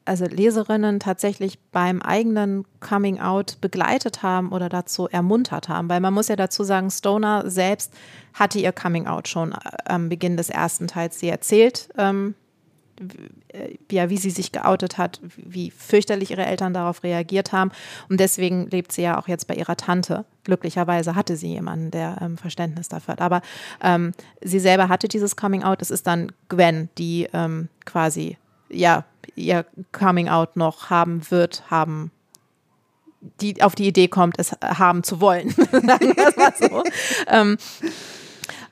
also 0.04 0.26
Leserinnen 0.26 1.00
tatsächlich 1.00 1.60
beim 1.72 2.02
eigenen 2.02 2.66
Coming 2.80 3.20
Out 3.20 3.62
begleitet 3.62 4.24
haben 4.24 4.52
oder 4.54 4.70
dazu 4.70 5.08
ermuntert 5.08 5.70
haben. 5.70 5.88
Weil 5.88 6.00
man 6.00 6.16
muss 6.16 6.30
ja 6.30 6.36
dazu 6.36 6.64
sagen, 6.64 6.90
Stoner 6.90 7.48
selbst 7.48 7.94
hatte 8.34 8.58
ihr 8.58 8.72
Coming 8.72 9.06
Out 9.06 9.28
schon 9.28 9.52
äh, 9.52 9.56
am 9.86 10.10
Beginn 10.10 10.36
des 10.36 10.50
ersten 10.50 10.88
Teils. 10.88 11.20
Sie 11.20 11.30
erzählt, 11.30 11.90
ähm, 11.96 12.34
ja, 13.92 14.10
wie 14.10 14.18
sie 14.18 14.30
sich 14.30 14.52
geoutet 14.52 14.98
hat, 14.98 15.20
wie 15.36 15.72
fürchterlich 15.72 16.32
ihre 16.32 16.46
Eltern 16.46 16.74
darauf 16.74 17.04
reagiert 17.04 17.52
haben. 17.52 17.72
Und 18.10 18.20
deswegen 18.20 18.70
lebt 18.70 18.92
sie 18.92 19.02
ja 19.04 19.20
auch 19.20 19.28
jetzt 19.28 19.48
bei 19.48 19.56
ihrer 19.56 19.76
Tante. 19.76 20.26
Glücklicherweise 20.44 21.16
hatte 21.16 21.36
sie 21.36 21.50
jemanden, 21.50 21.92
der 21.92 22.18
ähm, 22.22 22.38
Verständnis 22.38 22.88
dafür 22.88 23.14
hat. 23.14 23.22
Aber 23.22 23.42
ähm, 23.82 24.14
sie 24.42 24.60
selber 24.60 24.90
hatte 24.90 25.08
dieses 25.08 25.36
Coming 25.36 25.64
Out. 25.64 25.82
Es 25.82 25.92
ist 25.92 26.08
dann 26.08 26.32
Gwen, 26.50 26.90
die 26.98 27.28
ähm, 27.34 27.70
quasi 27.86 28.38
ja 28.70 29.06
ihr 29.36 29.66
Coming 29.92 30.30
Out 30.30 30.56
noch 30.56 30.90
haben 30.90 31.22
wird, 31.30 31.70
haben 31.70 32.12
die 33.42 33.62
auf 33.64 33.76
die 33.76 33.88
Idee 33.88 34.08
kommt, 34.08 34.40
es 34.40 34.52
haben 34.62 35.04
zu 35.04 35.20
wollen. 35.20 35.54
So. 36.60 36.84
Ähm, 37.28 37.58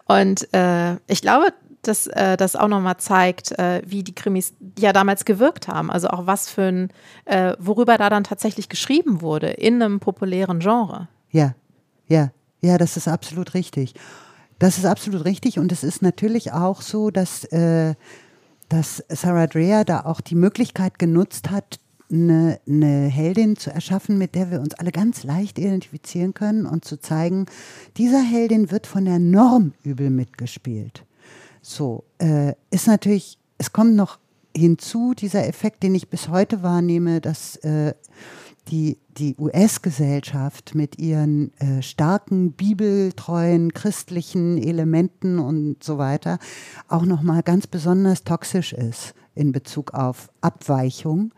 und 0.06 0.54
äh, 0.54 0.96
ich 1.08 1.22
glaube, 1.22 1.54
dass 1.84 2.08
äh, 2.08 2.38
das 2.38 2.56
auch 2.56 2.68
nochmal 2.68 2.98
zeigt, 2.98 3.52
äh, 3.60 3.82
wie 3.86 4.04
die 4.04 4.16
Krimis 4.16 4.54
ja 4.78 4.94
damals 4.94 5.26
gewirkt 5.26 5.68
haben. 5.68 5.92
Also 5.92 6.08
auch 6.10 6.26
was 6.26 6.50
für 6.50 6.64
ein, 6.64 6.90
äh, 7.26 7.54
worüber 7.60 7.98
da 7.98 8.10
dann 8.10 8.24
tatsächlich 8.24 8.70
geschrieben 8.70 9.22
wurde 9.22 9.50
in 9.50 9.82
einem 9.82 10.00
populären 10.00 10.60
Genre. 10.60 11.08
Ja, 11.32 11.56
ja, 12.08 12.32
ja, 12.62 12.78
das 12.78 12.98
ist 12.98 13.08
absolut 13.08 13.54
richtig. 13.54 13.94
Das 14.60 14.78
ist 14.78 14.86
absolut 14.86 15.26
richtig 15.26 15.60
und 15.60 15.72
es 15.72 15.84
ist 15.84 16.02
natürlich 16.02 16.54
auch 16.54 16.82
so, 16.82 17.12
dass, 17.12 17.44
äh, 17.46 17.96
dass 18.70 19.04
Sarah 19.10 19.48
Dreher 19.48 19.84
da 19.84 20.02
auch 20.06 20.22
die 20.22 20.36
Möglichkeit 20.36 21.00
genutzt 21.00 21.52
hat, 21.52 21.80
eine, 22.12 22.60
eine, 22.68 23.08
Heldin 23.08 23.56
zu 23.56 23.72
erschaffen, 23.72 24.18
mit 24.18 24.36
der 24.36 24.52
wir 24.52 24.62
uns 24.62 24.76
alle 24.76 24.92
ganz 24.92 25.24
leicht 25.24 25.58
identifizieren 25.58 26.34
können 26.34 26.66
und 26.66 26.86
zu 26.86 27.00
zeigen, 27.00 27.48
dieser 27.98 28.22
Heldin 28.22 28.72
wird 28.72 28.88
von 28.88 29.06
der 29.06 29.20
Norm 29.20 29.74
übel 29.84 30.10
mitgespielt. 30.10 31.06
So, 31.62 32.04
äh, 32.20 32.54
ist 32.72 32.88
natürlich, 32.88 33.38
es 33.58 33.72
kommt 33.72 33.96
noch 33.96 34.20
hinzu, 34.56 35.14
dieser 35.14 35.48
Effekt, 35.48 35.84
den 35.84 35.96
ich 35.96 36.10
bis 36.10 36.30
heute 36.30 36.64
wahrnehme, 36.64 37.22
dass 37.22 37.56
äh, 37.58 37.94
die, 38.70 38.98
die 39.18 39.36
US-Gesellschaft 39.38 40.76
mit 40.76 41.00
ihren 41.00 41.52
äh, 41.60 41.82
starken 41.82 42.54
bibeltreuen 42.54 43.74
christlichen 43.74 44.58
Elementen 44.58 45.40
und 45.40 45.84
so 45.84 45.98
weiter 45.98 46.40
auch 46.88 47.04
nochmal 47.04 47.44
ganz 47.44 47.68
besonders 47.68 48.24
toxisch 48.24 48.74
ist 48.74 49.14
in 49.36 49.52
Bezug 49.52 49.94
auf 49.94 50.30
Abweichung. 50.42 51.34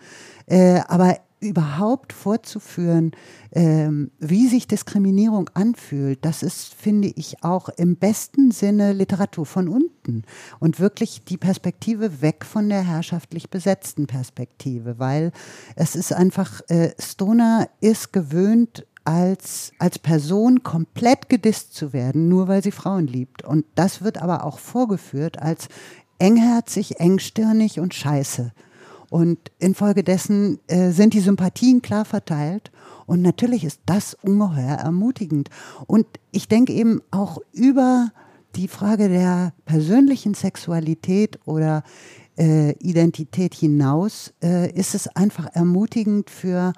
Äh, 0.46 0.82
aber 0.88 1.18
überhaupt 1.48 2.14
vorzuführen, 2.14 3.12
ähm, 3.52 4.12
wie 4.20 4.48
sich 4.48 4.68
Diskriminierung 4.68 5.50
anfühlt, 5.54 6.24
das 6.26 6.44
ist, 6.44 6.74
finde 6.74 7.08
ich, 7.08 7.44
auch 7.44 7.70
im 7.70 7.96
besten 7.96 8.52
Sinne 8.52 8.94
Literatur 8.94 9.46
von 9.46 9.68
unten 9.68 10.24
und 10.60 10.80
wirklich 10.80 11.24
die 11.24 11.38
Perspektive 11.38 12.22
weg 12.22 12.46
von 12.46 12.70
der 12.70 12.84
herrschaftlich 12.84 13.50
besetzten 13.50 14.08
Perspektive, 14.08 15.00
weil 15.00 15.32
es 15.76 15.96
ist 15.96 16.14
einfach, 16.14 16.62
äh, 16.68 16.92
Stoner 17.00 17.70
ist 17.80 18.14
gewöhnt, 18.14 18.86
als, 19.06 19.72
als 19.78 20.00
Person 20.00 20.64
komplett 20.64 21.30
gedisst 21.30 21.76
zu 21.76 21.94
werden, 21.94 22.28
nur 22.28 22.48
weil 22.48 22.64
sie 22.64 22.72
Frauen 22.72 23.08
liebt. 23.08 23.44
Und 23.44 23.66
das 23.76 24.02
wird 24.02 24.22
aber 24.22 24.44
auch 24.44 24.58
vorgeführt 24.58 25.40
als 25.40 25.70
engherzig, 26.18 27.00
engstirnig 27.00 27.80
und 27.80 27.94
scheiße. 27.94 28.52
Und 29.16 29.40
infolgedessen 29.60 30.60
äh, 30.68 30.92
sind 30.92 31.14
die 31.14 31.22
Sympathien 31.22 31.82
klar 31.82 32.04
verteilt. 32.04 32.70
Und 33.06 33.22
natürlich 33.22 33.64
ist 33.64 33.80
das 33.86 34.14
ungeheuer 34.14 34.76
ermutigend. 34.76 35.50
Und 35.88 36.06
ich 36.34 36.50
denke 36.50 36.74
eben 36.74 37.02
auch 37.12 37.38
über 37.54 38.10
die 38.58 38.68
Frage 38.68 39.08
der 39.08 39.54
persönlichen 39.64 40.34
Sexualität 40.34 41.40
oder 41.46 41.84
äh, 42.38 42.72
Identität 42.80 43.54
hinaus 43.54 44.34
äh, 44.44 44.70
ist 44.74 44.94
es 44.94 45.08
einfach 45.08 45.48
ermutigend 45.54 46.30
für 46.30 46.74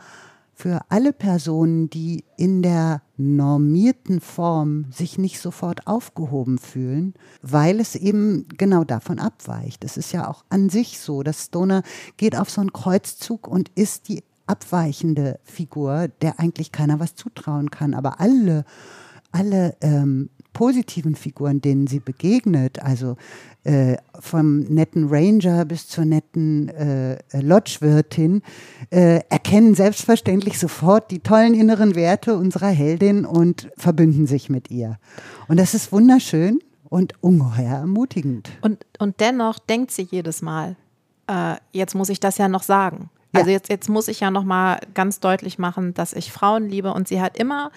für 0.57 0.81
alle 0.89 1.13
Personen, 1.13 1.87
die 1.87 2.25
in 2.35 2.63
der 2.63 3.03
normierten 3.15 4.19
Form 4.19 4.87
sich 4.91 5.19
nicht 5.19 5.39
sofort 5.39 5.85
aufgehoben 5.85 6.57
fühlen, 6.57 7.13
weil 7.43 7.79
es 7.79 7.93
eben 7.93 8.47
genau 8.57 8.83
davon 8.83 9.19
abweicht. 9.19 9.83
Es 9.83 9.97
ist 9.97 10.13
ja 10.13 10.27
auch 10.27 10.43
an 10.49 10.69
sich 10.69 10.99
so, 10.99 11.21
dass 11.21 11.45
Stoner 11.45 11.83
geht 12.17 12.35
auf 12.35 12.49
so 12.49 12.61
einen 12.61 12.73
Kreuzzug 12.73 13.47
und 13.47 13.69
ist 13.75 14.07
die 14.07 14.23
abweichende 14.47 15.39
Figur, 15.43 16.07
der 16.23 16.39
eigentlich 16.39 16.71
keiner 16.71 16.99
was 16.99 17.13
zutrauen 17.13 17.69
kann. 17.69 17.93
Aber 17.93 18.19
alle, 18.19 18.65
alle 19.31 19.77
ähm, 19.81 20.31
positiven 20.57 21.13
Figuren, 21.13 21.61
denen 21.61 21.85
sie 21.85 21.99
begegnet, 21.99 22.81
also 22.81 23.15
äh, 23.63 23.95
vom 24.19 24.61
netten 24.61 25.07
Ranger 25.07 25.65
bis 25.65 25.87
zur 25.87 26.03
netten 26.03 26.69
äh, 26.69 27.19
Lodgewirtin, 27.31 28.41
äh, 28.89 29.21
erkennen 29.29 29.75
selbstverständlich 29.75 30.57
sofort 30.57 31.11
die 31.11 31.19
tollen 31.19 31.53
inneren 31.53 31.93
Werte 31.93 32.35
unserer 32.35 32.69
Heldin 32.69 33.23
und 33.23 33.69
verbünden 33.77 34.25
sich 34.25 34.49
mit 34.49 34.71
ihr. 34.71 34.97
Und 35.47 35.59
das 35.59 35.75
ist 35.75 35.91
wunderschön 35.91 36.59
und 36.89 37.13
ungeheuer 37.21 37.75
ermutigend. 37.75 38.49
Und, 38.61 38.83
und 38.97 39.19
dennoch 39.19 39.59
denkt 39.59 39.91
sie 39.91 40.07
jedes 40.09 40.41
Mal, 40.41 40.75
äh, 41.27 41.57
jetzt 41.71 41.93
muss 41.93 42.09
ich 42.09 42.19
das 42.19 42.39
ja 42.39 42.47
noch 42.47 42.63
sagen. 42.63 43.11
Also 43.31 43.51
jetzt, 43.51 43.69
jetzt 43.69 43.89
muss 43.89 44.07
ich 44.07 44.21
ja 44.21 44.31
noch 44.31 44.43
mal 44.43 44.79
ganz 44.95 45.19
deutlich 45.19 45.59
machen, 45.59 45.93
dass 45.93 46.13
ich 46.13 46.31
Frauen 46.31 46.67
liebe 46.67 46.91
und 46.91 47.07
sie 47.07 47.21
hat 47.21 47.37
immer 47.37 47.69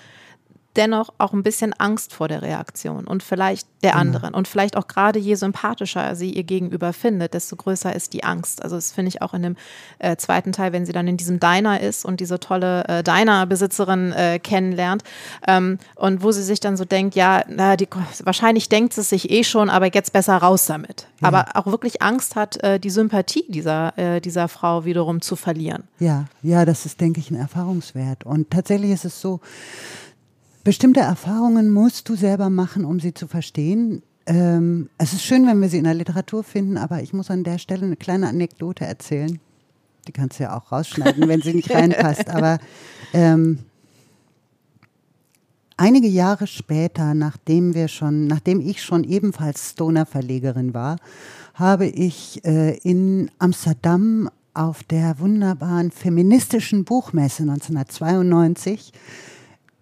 dennoch 0.76 1.10
auch 1.18 1.32
ein 1.32 1.42
bisschen 1.42 1.72
Angst 1.72 2.12
vor 2.12 2.28
der 2.28 2.42
Reaktion 2.42 3.06
und 3.06 3.22
vielleicht 3.22 3.66
der 3.82 3.92
genau. 3.92 4.00
anderen. 4.00 4.34
Und 4.34 4.46
vielleicht 4.46 4.76
auch 4.76 4.86
gerade 4.86 5.18
je 5.18 5.34
sympathischer 5.34 6.14
sie 6.14 6.30
ihr 6.30 6.44
gegenüber 6.44 6.92
findet, 6.92 7.34
desto 7.34 7.56
größer 7.56 7.94
ist 7.94 8.12
die 8.12 8.24
Angst. 8.24 8.62
Also 8.62 8.76
das 8.76 8.92
finde 8.92 9.08
ich 9.08 9.22
auch 9.22 9.34
in 9.34 9.42
dem 9.42 9.56
äh, 9.98 10.16
zweiten 10.16 10.52
Teil, 10.52 10.72
wenn 10.72 10.86
sie 10.86 10.92
dann 10.92 11.08
in 11.08 11.16
diesem 11.16 11.40
Diner 11.40 11.80
ist 11.80 12.04
und 12.04 12.20
diese 12.20 12.38
tolle 12.38 12.84
äh, 12.86 13.02
Diner-Besitzerin 13.02 14.12
äh, 14.12 14.38
kennenlernt 14.38 15.02
ähm, 15.46 15.78
und 15.96 16.22
wo 16.22 16.30
sie 16.30 16.42
sich 16.42 16.60
dann 16.60 16.76
so 16.76 16.84
denkt, 16.84 17.14
ja, 17.14 17.42
na, 17.48 17.76
die, 17.76 17.88
wahrscheinlich 18.22 18.68
denkt 18.68 18.92
sie 18.92 19.02
sich 19.02 19.30
eh 19.30 19.44
schon, 19.44 19.70
aber 19.70 19.92
jetzt 19.92 20.12
besser 20.12 20.36
raus 20.36 20.66
damit. 20.66 21.06
Ja. 21.20 21.28
Aber 21.28 21.46
auch 21.54 21.66
wirklich 21.66 22.02
Angst 22.02 22.36
hat, 22.36 22.62
äh, 22.62 22.78
die 22.78 22.90
Sympathie 22.90 23.44
dieser, 23.48 23.96
äh, 23.98 24.20
dieser 24.20 24.48
Frau 24.48 24.84
wiederum 24.84 25.20
zu 25.20 25.36
verlieren. 25.36 25.84
Ja, 25.98 26.26
ja, 26.42 26.64
das 26.64 26.86
ist, 26.86 27.00
denke 27.00 27.20
ich, 27.20 27.30
ein 27.30 27.36
Erfahrungswert. 27.36 28.24
Und 28.24 28.50
tatsächlich 28.50 28.90
ist 28.90 29.04
es 29.04 29.20
so, 29.20 29.40
Bestimmte 30.62 31.00
Erfahrungen 31.00 31.70
musst 31.70 32.08
du 32.08 32.14
selber 32.14 32.50
machen, 32.50 32.84
um 32.84 33.00
sie 33.00 33.14
zu 33.14 33.26
verstehen. 33.26 34.02
Ähm, 34.26 34.90
es 34.98 35.14
ist 35.14 35.22
schön, 35.22 35.46
wenn 35.46 35.60
wir 35.60 35.70
sie 35.70 35.78
in 35.78 35.84
der 35.84 35.94
Literatur 35.94 36.44
finden, 36.44 36.76
aber 36.76 37.02
ich 37.02 37.14
muss 37.14 37.30
an 37.30 37.44
der 37.44 37.56
Stelle 37.56 37.86
eine 37.86 37.96
kleine 37.96 38.28
Anekdote 38.28 38.84
erzählen. 38.84 39.40
Die 40.06 40.12
kannst 40.12 40.38
du 40.38 40.44
ja 40.44 40.56
auch 40.56 40.70
rausschneiden, 40.70 41.28
wenn 41.28 41.40
sie 41.40 41.54
nicht 41.54 41.70
reinpasst. 41.70 42.28
Aber 42.28 42.58
ähm, 43.14 43.60
einige 45.78 46.08
Jahre 46.08 46.46
später, 46.46 47.14
nachdem 47.14 47.74
wir 47.74 47.88
schon, 47.88 48.26
nachdem 48.26 48.60
ich 48.60 48.82
schon 48.82 49.04
ebenfalls 49.04 49.70
Stoner-Verlegerin 49.70 50.74
war, 50.74 50.96
habe 51.54 51.86
ich 51.86 52.44
äh, 52.44 52.76
in 52.78 53.30
Amsterdam 53.38 54.28
auf 54.52 54.82
der 54.84 55.18
wunderbaren 55.20 55.90
feministischen 55.90 56.84
Buchmesse 56.84 57.44
1992 57.44 58.92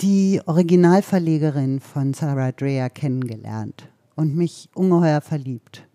die 0.00 0.40
Originalverlegerin 0.46 1.80
von 1.80 2.14
Sarah 2.14 2.52
Dreher 2.52 2.88
kennengelernt 2.90 3.88
und 4.14 4.36
mich 4.36 4.68
ungeheuer 4.74 5.20
verliebt. 5.20 5.86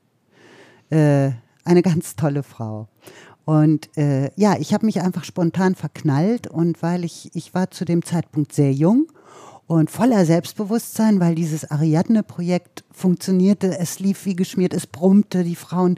Äh, 0.89 1.31
eine 1.63 1.81
ganz 1.83 2.15
tolle 2.15 2.43
Frau. 2.43 2.87
Und 3.45 3.89
äh, 3.97 4.31
ja, 4.35 4.55
ich 4.57 4.73
habe 4.73 4.85
mich 4.85 5.01
einfach 5.01 5.23
spontan 5.23 5.75
verknallt 5.75 6.47
und 6.47 6.81
weil 6.81 7.03
ich, 7.03 7.29
ich 7.33 7.53
war 7.53 7.71
zu 7.71 7.83
dem 7.83 8.03
Zeitpunkt 8.03 8.53
sehr 8.53 8.71
jung 8.71 9.07
und 9.65 9.89
voller 9.89 10.25
Selbstbewusstsein, 10.25 11.19
weil 11.19 11.35
dieses 11.35 11.69
Ariadne-Projekt 11.71 12.83
funktionierte. 12.91 13.77
Es 13.77 13.99
lief 13.99 14.25
wie 14.25 14.35
geschmiert, 14.35 14.73
es 14.73 14.87
brummte. 14.87 15.43
Die 15.43 15.55
Frauen 15.55 15.97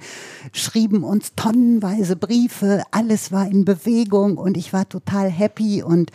schrieben 0.54 1.04
uns 1.04 1.34
tonnenweise 1.36 2.16
Briefe. 2.16 2.84
Alles 2.92 3.32
war 3.32 3.50
in 3.50 3.66
Bewegung 3.66 4.38
und 4.38 4.56
ich 4.56 4.72
war 4.72 4.88
total 4.88 5.30
happy. 5.30 5.82
Und 5.82 6.12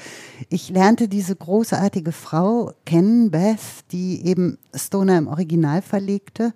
ich 0.48 0.70
lernte 0.70 1.08
diese 1.08 1.34
großartige 1.34 2.12
Frau 2.12 2.72
kennen, 2.86 3.30
Beth, 3.30 3.58
die 3.90 4.24
eben 4.24 4.56
Stoner 4.74 5.18
im 5.18 5.26
Original 5.26 5.82
verlegte. 5.82 6.54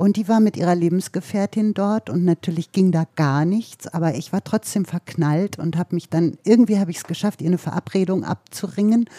Und 0.00 0.16
die 0.16 0.28
war 0.28 0.40
mit 0.40 0.56
ihrer 0.56 0.74
Lebensgefährtin 0.74 1.74
dort 1.74 2.08
und 2.08 2.24
natürlich 2.24 2.72
ging 2.72 2.90
da 2.90 3.04
gar 3.16 3.44
nichts, 3.44 3.86
aber 3.86 4.14
ich 4.14 4.32
war 4.32 4.42
trotzdem 4.42 4.86
verknallt 4.86 5.58
und 5.58 5.76
habe 5.76 5.94
mich 5.94 6.08
dann, 6.08 6.38
irgendwie 6.42 6.78
habe 6.78 6.90
ich 6.90 6.96
es 6.96 7.04
geschafft, 7.04 7.42
ihr 7.42 7.48
eine 7.48 7.58
Verabredung 7.58 8.24
abzuringen. 8.24 9.10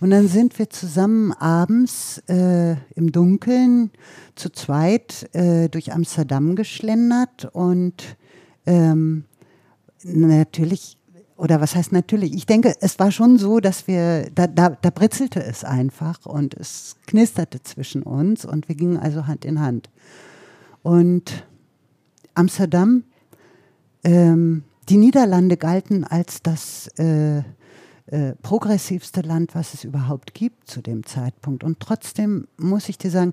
Und 0.00 0.10
dann 0.10 0.28
sind 0.28 0.58
wir 0.58 0.70
zusammen 0.70 1.32
abends 1.32 2.22
äh, 2.26 2.72
im 2.94 3.12
Dunkeln 3.12 3.90
zu 4.34 4.50
zweit 4.50 5.28
äh, 5.34 5.68
durch 5.68 5.92
Amsterdam 5.92 6.56
geschlendert 6.56 7.44
und 7.52 8.16
ähm, 8.64 9.24
natürlich, 10.02 10.96
oder 11.36 11.60
was 11.60 11.74
heißt 11.74 11.92
natürlich, 11.92 12.32
ich 12.32 12.46
denke, 12.46 12.74
es 12.80 12.98
war 12.98 13.12
schon 13.12 13.36
so, 13.36 13.60
dass 13.60 13.86
wir, 13.86 14.30
da, 14.34 14.46
da, 14.46 14.70
da 14.70 14.88
britzelte 14.88 15.42
es 15.42 15.64
einfach 15.64 16.24
und 16.24 16.54
es 16.54 16.96
knisterte 17.06 17.62
zwischen 17.62 18.02
uns 18.02 18.46
und 18.46 18.68
wir 18.68 18.76
gingen 18.76 18.96
also 18.96 19.26
Hand 19.26 19.44
in 19.44 19.60
Hand. 19.60 19.90
Und 20.82 21.46
Amsterdam, 22.32 23.04
ähm, 24.02 24.64
die 24.88 24.96
Niederlande 24.96 25.58
galten 25.58 26.04
als 26.04 26.42
das 26.42 26.88
äh, 26.98 27.42
äh, 28.10 28.32
progressivste 28.42 29.20
Land, 29.22 29.54
was 29.54 29.74
es 29.74 29.84
überhaupt 29.84 30.34
gibt 30.34 30.68
zu 30.68 30.82
dem 30.82 31.04
Zeitpunkt. 31.04 31.64
Und 31.64 31.80
trotzdem 31.80 32.48
muss 32.56 32.88
ich 32.88 32.98
dir 32.98 33.10
sagen, 33.10 33.32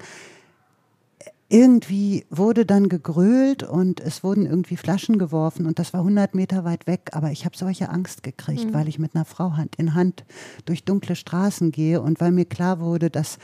irgendwie 1.50 2.26
wurde 2.30 2.66
dann 2.66 2.90
gegrölt 2.90 3.64
und 3.64 4.02
es 4.02 4.24
wurden 4.24 4.46
irgendwie 4.46 4.76
Flaschen 4.76 5.18
geworfen 5.18 5.66
und 5.66 5.80
das 5.80 5.94
war 5.94 6.02
100 6.02 6.36
Meter 6.36 6.66
weit 6.66 6.88
weg, 6.88 7.12
aber 7.14 7.32
ich 7.32 7.46
habe 7.46 7.56
solche 7.56 7.90
Angst 7.90 8.22
gekriegt, 8.22 8.66
mhm. 8.66 8.74
weil 8.74 8.90
ich 8.90 9.00
mit 9.00 9.16
einer 9.16 9.24
Frau 9.24 9.56
Hand 9.56 9.76
in 9.78 9.94
Hand 9.94 10.26
durch 10.66 10.84
dunkle 10.84 11.16
Straßen 11.16 11.72
gehe 11.72 12.02
und 12.02 12.20
weil 12.20 12.32
mir 12.32 12.46
klar 12.46 12.82
wurde, 12.82 13.10
dass 13.10 13.38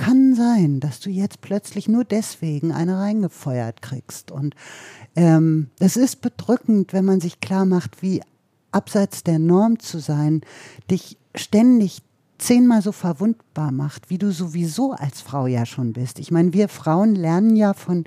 kann 0.00 0.34
sein, 0.34 0.80
dass 0.80 1.00
du 1.00 1.10
jetzt 1.10 1.42
plötzlich 1.42 1.86
nur 1.86 2.04
deswegen 2.04 2.72
eine 2.72 2.96
reingefeuert 2.96 3.82
kriegst. 3.82 4.30
Und 4.30 4.54
ähm, 5.14 5.68
es 5.78 5.98
ist 5.98 6.22
bedrückend, 6.22 6.94
wenn 6.94 7.04
man 7.04 7.20
sich 7.20 7.40
klar 7.40 7.66
macht, 7.66 8.00
wie 8.00 8.22
abseits 8.72 9.24
der 9.24 9.38
Norm 9.38 9.78
zu 9.78 9.98
sein, 9.98 10.42
dich 10.90 11.18
ständig 11.34 12.02
zehnmal 12.38 12.82
so 12.82 12.92
verwundbar 13.50 13.72
macht, 13.72 14.10
wie 14.10 14.18
du 14.18 14.32
sowieso 14.32 14.92
als 14.92 15.20
Frau 15.20 15.46
ja 15.46 15.66
schon 15.66 15.92
bist. 15.92 16.18
Ich 16.18 16.30
meine, 16.30 16.52
wir 16.52 16.68
Frauen 16.68 17.14
lernen 17.14 17.56
ja 17.56 17.74
von 17.74 18.04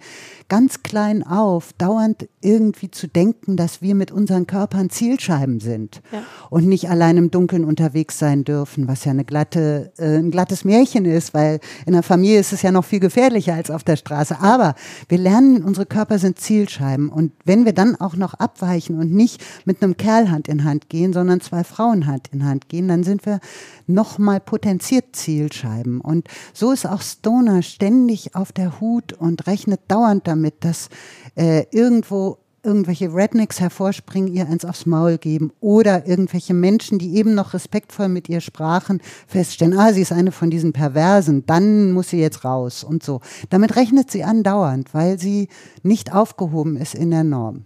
ganz 0.49 0.83
klein 0.83 1.25
auf 1.25 1.73
dauernd 1.73 2.27
irgendwie 2.41 2.91
zu 2.91 3.07
denken, 3.07 3.57
dass 3.57 3.81
wir 3.81 3.95
mit 3.95 4.11
unseren 4.11 4.47
Körpern 4.47 4.89
Zielscheiben 4.89 5.59
sind 5.59 6.01
ja. 6.11 6.23
und 6.49 6.67
nicht 6.67 6.89
allein 6.89 7.17
im 7.17 7.31
Dunkeln 7.31 7.65
unterwegs 7.65 8.19
sein 8.19 8.43
dürfen, 8.43 8.87
was 8.87 9.05
ja 9.05 9.11
eine 9.11 9.25
glatte, 9.25 9.91
äh, 9.97 10.17
ein 10.17 10.31
glattes 10.31 10.65
Märchen 10.65 11.05
ist, 11.05 11.33
weil 11.33 11.59
in 11.85 11.93
der 11.93 12.03
Familie 12.03 12.39
ist 12.39 12.53
es 12.53 12.61
ja 12.61 12.71
noch 12.71 12.85
viel 12.85 12.99
gefährlicher 12.99 13.53
als 13.53 13.69
auf 13.69 13.83
der 13.83 13.95
Straße. 13.95 14.39
Aber 14.39 14.75
wir 15.09 15.17
lernen, 15.17 15.63
unsere 15.63 15.85
Körper 15.85 16.19
sind 16.19 16.39
Zielscheiben 16.39 17.09
und 17.09 17.31
wenn 17.45 17.65
wir 17.65 17.73
dann 17.73 17.95
auch 17.99 18.15
noch 18.15 18.33
abweichen 18.35 18.97
und 18.99 19.11
nicht 19.11 19.41
mit 19.65 19.81
einem 19.81 19.97
Kerl 19.97 20.29
Hand 20.29 20.47
in 20.47 20.63
Hand 20.63 20.89
gehen, 20.89 21.13
sondern 21.13 21.41
zwei 21.41 21.63
Frauen 21.63 22.05
Hand 22.05 22.29
in 22.31 22.45
Hand 22.45 22.69
gehen, 22.69 22.87
dann 22.87 23.03
sind 23.03 23.25
wir 23.25 23.39
nochmal 23.87 24.39
potenziert 24.39 25.15
Zielscheiben. 25.33 25.99
Und 25.99 26.27
so 26.53 26.71
ist 26.71 26.85
auch 26.85 27.01
Stoner 27.01 27.63
ständig 27.63 28.35
auf 28.35 28.51
der 28.51 28.79
Hut 28.79 29.13
und 29.13 29.47
rechnet 29.47 29.81
dauernd 29.87 30.27
damit, 30.27 30.63
dass 30.63 30.89
äh, 31.35 31.65
irgendwo 31.71 32.37
irgendwelche 32.65 33.13
Rednecks 33.13 33.59
hervorspringen, 33.59 34.33
ihr 34.33 34.47
eins 34.47 34.63
aufs 34.63 34.85
Maul 34.85 35.17
geben 35.17 35.51
oder 35.59 36.07
irgendwelche 36.07 36.53
Menschen, 36.53 36.97
die 36.97 37.15
eben 37.15 37.33
noch 37.33 37.53
respektvoll 37.53 38.07
mit 38.07 38.29
ihr 38.29 38.39
sprachen, 38.39 39.01
feststellen, 39.27 39.77
ah, 39.77 39.91
sie 39.91 40.01
ist 40.01 40.13
eine 40.13 40.31
von 40.31 40.49
diesen 40.49 40.71
Perversen, 40.71 41.45
dann 41.45 41.91
muss 41.91 42.09
sie 42.09 42.21
jetzt 42.21 42.45
raus 42.45 42.85
und 42.85 43.03
so. 43.03 43.19
Damit 43.49 43.75
rechnet 43.75 44.11
sie 44.11 44.23
andauernd, 44.23 44.93
weil 44.93 45.19
sie 45.19 45.49
nicht 45.81 46.13
aufgehoben 46.13 46.77
ist 46.77 46.95
in 46.95 47.11
der 47.11 47.25
Norm. 47.25 47.65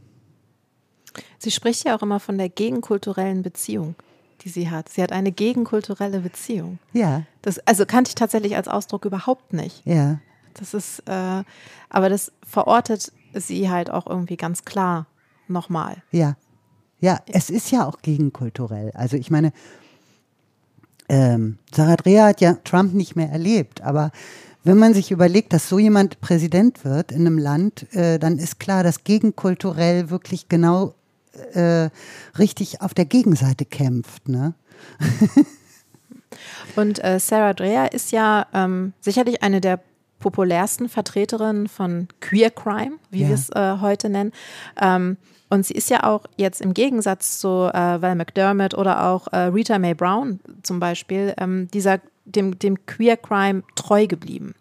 Sie 1.37 1.51
spricht 1.51 1.85
ja 1.85 1.95
auch 1.95 2.01
immer 2.01 2.19
von 2.19 2.39
der 2.39 2.49
gegenkulturellen 2.49 3.43
Beziehung 3.43 3.93
die 4.47 4.61
sie 4.61 4.69
hat. 4.69 4.89
Sie 4.89 5.03
hat 5.03 5.11
eine 5.11 5.31
gegenkulturelle 5.31 6.21
Beziehung. 6.21 6.79
Ja. 6.93 7.23
Das, 7.41 7.59
also 7.67 7.85
kannte 7.85 8.09
ich 8.09 8.15
tatsächlich 8.15 8.55
als 8.55 8.67
Ausdruck 8.67 9.05
überhaupt 9.05 9.53
nicht. 9.53 9.85
Ja. 9.85 10.19
Das 10.53 10.73
ist, 10.73 10.99
äh, 11.07 11.43
aber 11.89 12.09
das 12.09 12.31
verortet 12.45 13.11
sie 13.33 13.69
halt 13.69 13.89
auch 13.89 14.07
irgendwie 14.07 14.37
ganz 14.37 14.63
klar 14.65 15.05
nochmal. 15.47 15.97
Ja. 16.11 16.35
Ja, 16.99 17.19
es 17.27 17.51
ist 17.51 17.71
ja 17.71 17.85
auch 17.85 18.01
gegenkulturell. 18.01 18.91
Also 18.95 19.17
ich 19.17 19.29
meine, 19.29 19.51
ähm, 21.09 21.59
Sarah 21.71 21.95
Dreher 21.95 22.25
hat 22.25 22.41
ja 22.41 22.53
Trump 22.63 22.93
nicht 22.93 23.15
mehr 23.15 23.29
erlebt, 23.29 23.81
aber 23.81 24.11
wenn 24.63 24.79
man 24.79 24.93
sich 24.93 25.11
überlegt, 25.11 25.53
dass 25.53 25.69
so 25.69 25.77
jemand 25.77 26.19
Präsident 26.21 26.83
wird 26.83 27.11
in 27.11 27.27
einem 27.27 27.37
Land, 27.37 27.93
äh, 27.93 28.17
dann 28.17 28.39
ist 28.39 28.59
klar, 28.59 28.83
dass 28.83 29.03
gegenkulturell 29.03 30.09
wirklich 30.09 30.49
genau 30.49 30.95
äh, 31.53 31.89
richtig 32.37 32.81
auf 32.81 32.93
der 32.93 33.05
Gegenseite 33.05 33.65
kämpft. 33.65 34.27
Ne? 34.27 34.53
Und 36.75 37.03
äh, 37.03 37.19
Sarah 37.19 37.53
Dreher 37.53 37.93
ist 37.93 38.11
ja 38.11 38.47
ähm, 38.53 38.93
sicherlich 39.01 39.41
eine 39.43 39.61
der 39.61 39.79
populärsten 40.19 40.89
Vertreterinnen 40.89 41.67
von 41.67 42.07
Queer 42.21 42.49
Crime, 42.49 42.97
wie 43.11 43.21
ja. 43.21 43.27
wir 43.27 43.35
es 43.35 43.49
äh, 43.49 43.77
heute 43.81 44.09
nennen. 44.09 44.31
Ähm, 44.81 45.17
und 45.49 45.65
sie 45.65 45.75
ist 45.75 45.89
ja 45.89 46.03
auch 46.03 46.25
jetzt 46.35 46.59
im 46.59 46.73
Gegensatz 46.73 47.39
zu 47.39 47.69
äh, 47.73 48.01
Val 48.01 48.15
McDermott 48.15 48.73
oder 48.73 49.05
auch 49.07 49.27
äh, 49.31 49.37
Rita 49.37 49.79
Mae 49.79 49.95
Brown 49.95 50.39
zum 50.63 50.79
Beispiel, 50.79 51.33
ähm, 51.37 51.69
dieser, 51.73 52.01
dem, 52.25 52.59
dem 52.59 52.85
Queer 52.85 53.15
Crime 53.15 53.63
treu 53.75 54.07
geblieben. 54.07 54.55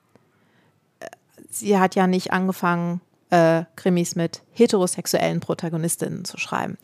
sie 1.50 1.78
hat 1.78 1.96
ja 1.96 2.06
nicht 2.06 2.32
angefangen, 2.32 3.00
äh, 3.30 3.64
Krimis 3.76 4.16
mit 4.16 4.42
heterosexuellen 4.52 5.40
Protagonistinnen 5.40 6.24
zu 6.24 6.38
schreiben. 6.38 6.78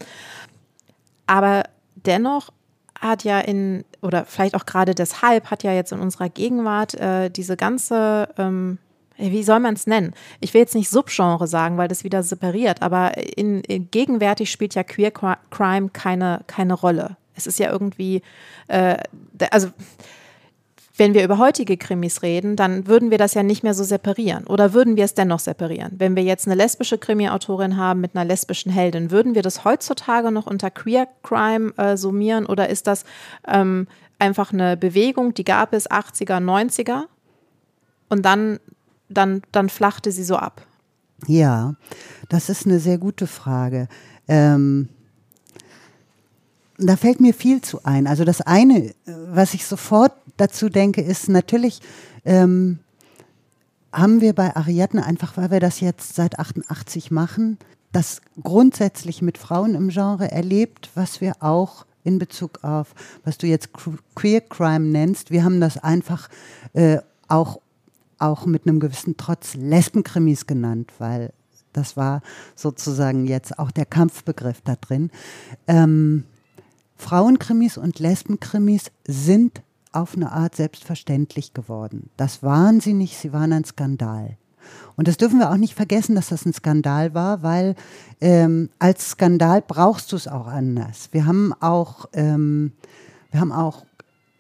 Aber 1.27 1.65
dennoch 1.95 2.51
hat 2.99 3.25
ja 3.25 3.41
in, 3.41 3.85
oder 4.01 4.25
vielleicht 4.25 4.55
auch 4.55 4.67
gerade 4.67 4.95
deshalb, 4.95 5.51
hat 5.51 5.63
ja 5.63 5.73
jetzt 5.73 5.93
in 5.93 6.01
unserer 6.01 6.29
Gegenwart 6.29 6.95
äh, 6.95 7.31
diese 7.31 7.57
ganze, 7.57 8.29
ähm, 8.39 8.79
wie 9.17 9.43
soll 9.43 9.61
man 9.61 9.75
es 9.75 9.87
nennen? 9.87 10.15
Ich 10.41 10.55
will 10.55 10.61
jetzt 10.61 10.75
nicht 10.75 10.89
Subgenre 10.89 11.47
sagen, 11.47 11.79
weil 11.79 11.89
das 11.89 12.05
wieder 12.05 12.23
separiert, 12.23 12.83
aber 12.83 13.17
in, 13.37 13.61
in 13.63 13.91
gegenwärtig 13.91 14.51
spielt 14.51 14.75
ja 14.75 14.85
Queer 14.85 15.11
Crime 15.11 15.91
keine, 15.93 16.43
keine 16.47 16.75
Rolle. 16.75 17.17
Es 17.35 17.47
ist 17.47 17.59
ja 17.59 17.71
irgendwie, 17.71 18.23
äh, 18.69 18.99
also 19.51 19.69
wenn 20.97 21.15
wir 21.15 21.25
über 21.25 21.39
heutige 21.39 21.77
Krimis 21.77 22.23
reden, 22.23 22.55
dann 22.55 22.87
würden 22.87 23.11
wir 23.11 23.19
das 23.19 23.35
ja 23.35 23.43
nicht 23.43 23.63
mehr 23.63 23.73
so 23.73 23.83
separieren. 23.83 24.47
Oder 24.47 24.75
würden 24.75 24.97
wir 24.97 25.05
es 25.05 25.15
dennoch 25.15 25.41
separieren? 25.41 25.93
Wenn 25.97 26.17
wir 26.17 26.23
jetzt 26.23 26.47
eine 26.47 26.55
lesbische 26.55 26.99
Krimi-Autorin 26.99 27.77
haben 27.77 28.01
mit 28.01 28.15
einer 28.15 28.27
lesbischen 28.27 28.71
Heldin, 28.71 29.11
würden 29.11 29.35
wir 29.35 29.43
das 29.43 29.65
heutzutage 29.65 30.31
noch 30.31 30.47
unter 30.47 30.71
Queer 30.71 31.09
Crime 31.23 31.73
äh, 31.79 31.97
summieren? 31.97 32.45
Oder 32.45 32.69
ist 32.69 32.87
das 32.87 33.05
ähm, 33.49 33.87
einfach 34.19 34.53
eine 34.53 34.77
Bewegung, 34.77 35.33
die 35.33 35.45
gab 35.45 35.73
es 35.73 35.91
80er, 35.91 36.39
90er 36.39 37.05
und 38.11 38.23
dann, 38.23 38.61
dann, 39.09 39.43
dann 39.51 39.71
flachte 39.71 40.13
sie 40.13 40.25
so 40.25 40.37
ab? 40.37 40.67
Ja, 41.27 41.75
das 42.29 42.51
ist 42.51 42.67
eine 42.67 42.81
sehr 42.81 42.99
gute 42.99 43.27
Frage. 43.27 43.89
Ähm 44.29 44.89
da 46.79 46.97
fällt 46.97 47.21
mir 47.21 47.35
viel 47.35 47.61
zu 47.61 47.85
ein. 47.85 48.07
Also 48.07 48.25
das 48.25 48.41
eine, 48.41 48.93
was 49.07 49.55
ich 49.55 49.67
sofort 49.67 50.13
dazu 50.37 50.69
denke, 50.69 51.03
ist 51.03 51.29
natürlich, 51.29 51.81
ähm, 52.25 52.79
haben 53.93 54.21
wir 54.21 54.35
bei 54.35 54.57
Ariadne 54.57 55.05
einfach, 55.05 55.37
weil 55.37 55.51
wir 55.51 55.61
das 55.61 55.81
jetzt 55.81 56.15
seit 56.15 56.39
88 56.39 57.11
machen, 57.11 57.59
das 57.93 58.23
grundsätzlich 58.43 59.21
mit 59.21 59.37
Frauen 59.37 59.75
im 59.75 59.91
Genre 59.91 60.31
erlebt, 60.31 60.91
was 60.95 61.21
wir 61.21 61.35
auch 61.41 61.85
in 62.05 62.19
Bezug 62.19 62.65
auf, 62.65 62.95
was 63.25 63.39
du 63.39 63.47
jetzt 63.47 63.71
Queer 64.15 64.41
Crime 64.41 64.87
nennst. 64.87 65.31
Wir 65.31 65.45
haben 65.45 65.61
das 65.61 65.79
einfach 65.79 66.29
äh, 66.73 66.99
auch, 67.29 67.61
auch 68.19 68.47
mit 68.47 68.67
einem 68.67 68.81
gewissen 68.81 69.17
Trotz 69.17 69.55
Lesbenkrimis 69.55 70.47
genannt, 70.47 70.93
weil 70.99 71.33
das 71.73 71.97
war 71.97 72.23
sozusagen 72.55 73.27
jetzt 73.27 73.59
auch 73.59 73.71
der 73.71 73.87
Kampfbegriff 73.87 74.61
da 74.63 74.77
drin. 74.77 75.11
Ähm, 75.67 76.25
Frauenkrimis 76.97 77.79
und 77.79 77.99
Lesbenkrimis 77.99 78.91
sind 79.07 79.63
auf 79.93 80.17
eine 80.17 80.33
Art 80.33 80.57
selbstverständlich 80.57 81.55
geworden. 81.55 82.11
Das 82.17 82.43
waren 82.43 82.81
sie 82.81 82.95
nicht, 82.95 83.17
sie 83.17 83.33
waren 83.33 83.53
ein 83.53 83.65
Skandal. 83.65 84.37
Und 84.97 85.09
das 85.09 85.17
dürfen 85.17 85.39
wir 85.39 85.51
auch 85.51 85.57
nicht 85.57 85.75
vergessen, 85.75 86.15
dass 86.15 86.29
das 86.29 86.45
ein 86.45 86.53
Skandal 86.53 87.15
war, 87.15 87.43
weil 87.43 87.75
ähm, 88.21 88.71
als 88.79 89.11
Skandal 89.11 89.63
brauchst 89.63 90.13
du 90.13 90.17
es 90.17 90.29
auch 90.29 90.47
anders. 90.47 91.09
Wir 91.13 91.27
haben 91.27 91.53
auch, 91.61 92.07
ähm, 92.13 92.73
wir 93.31 93.41
haben 93.41 93.53
auch 93.53 93.85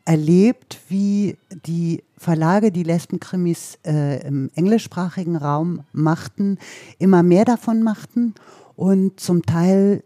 erlebt, 0.04 0.80
wie 0.88 1.36
die 1.66 2.02
Verlage, 2.16 2.72
die 2.72 2.82
Lesbenkrimis 2.82 3.78
äh, 3.84 4.26
im 4.26 4.50
englischsprachigen 4.54 5.36
Raum 5.36 5.84
machten, 5.92 6.58
immer 6.98 7.22
mehr 7.22 7.44
davon 7.44 7.82
machten 7.82 8.34
und 8.76 9.20
zum 9.20 9.44
Teil 9.44 10.02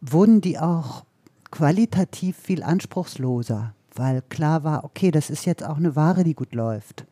wurden 0.00 0.40
die 0.40 0.58
auch 0.58 1.04
qualitativ 1.50 2.36
viel 2.36 2.62
anspruchsloser 2.62 3.74
weil 3.96 4.22
klar 4.22 4.64
war, 4.64 4.84
okay, 4.84 5.10
das 5.10 5.30
ist 5.30 5.46
jetzt 5.46 5.64
auch 5.64 5.76
eine 5.76 5.96
Ware, 5.96 6.24
die 6.24 6.34
gut 6.34 6.54
läuft. 6.54 7.06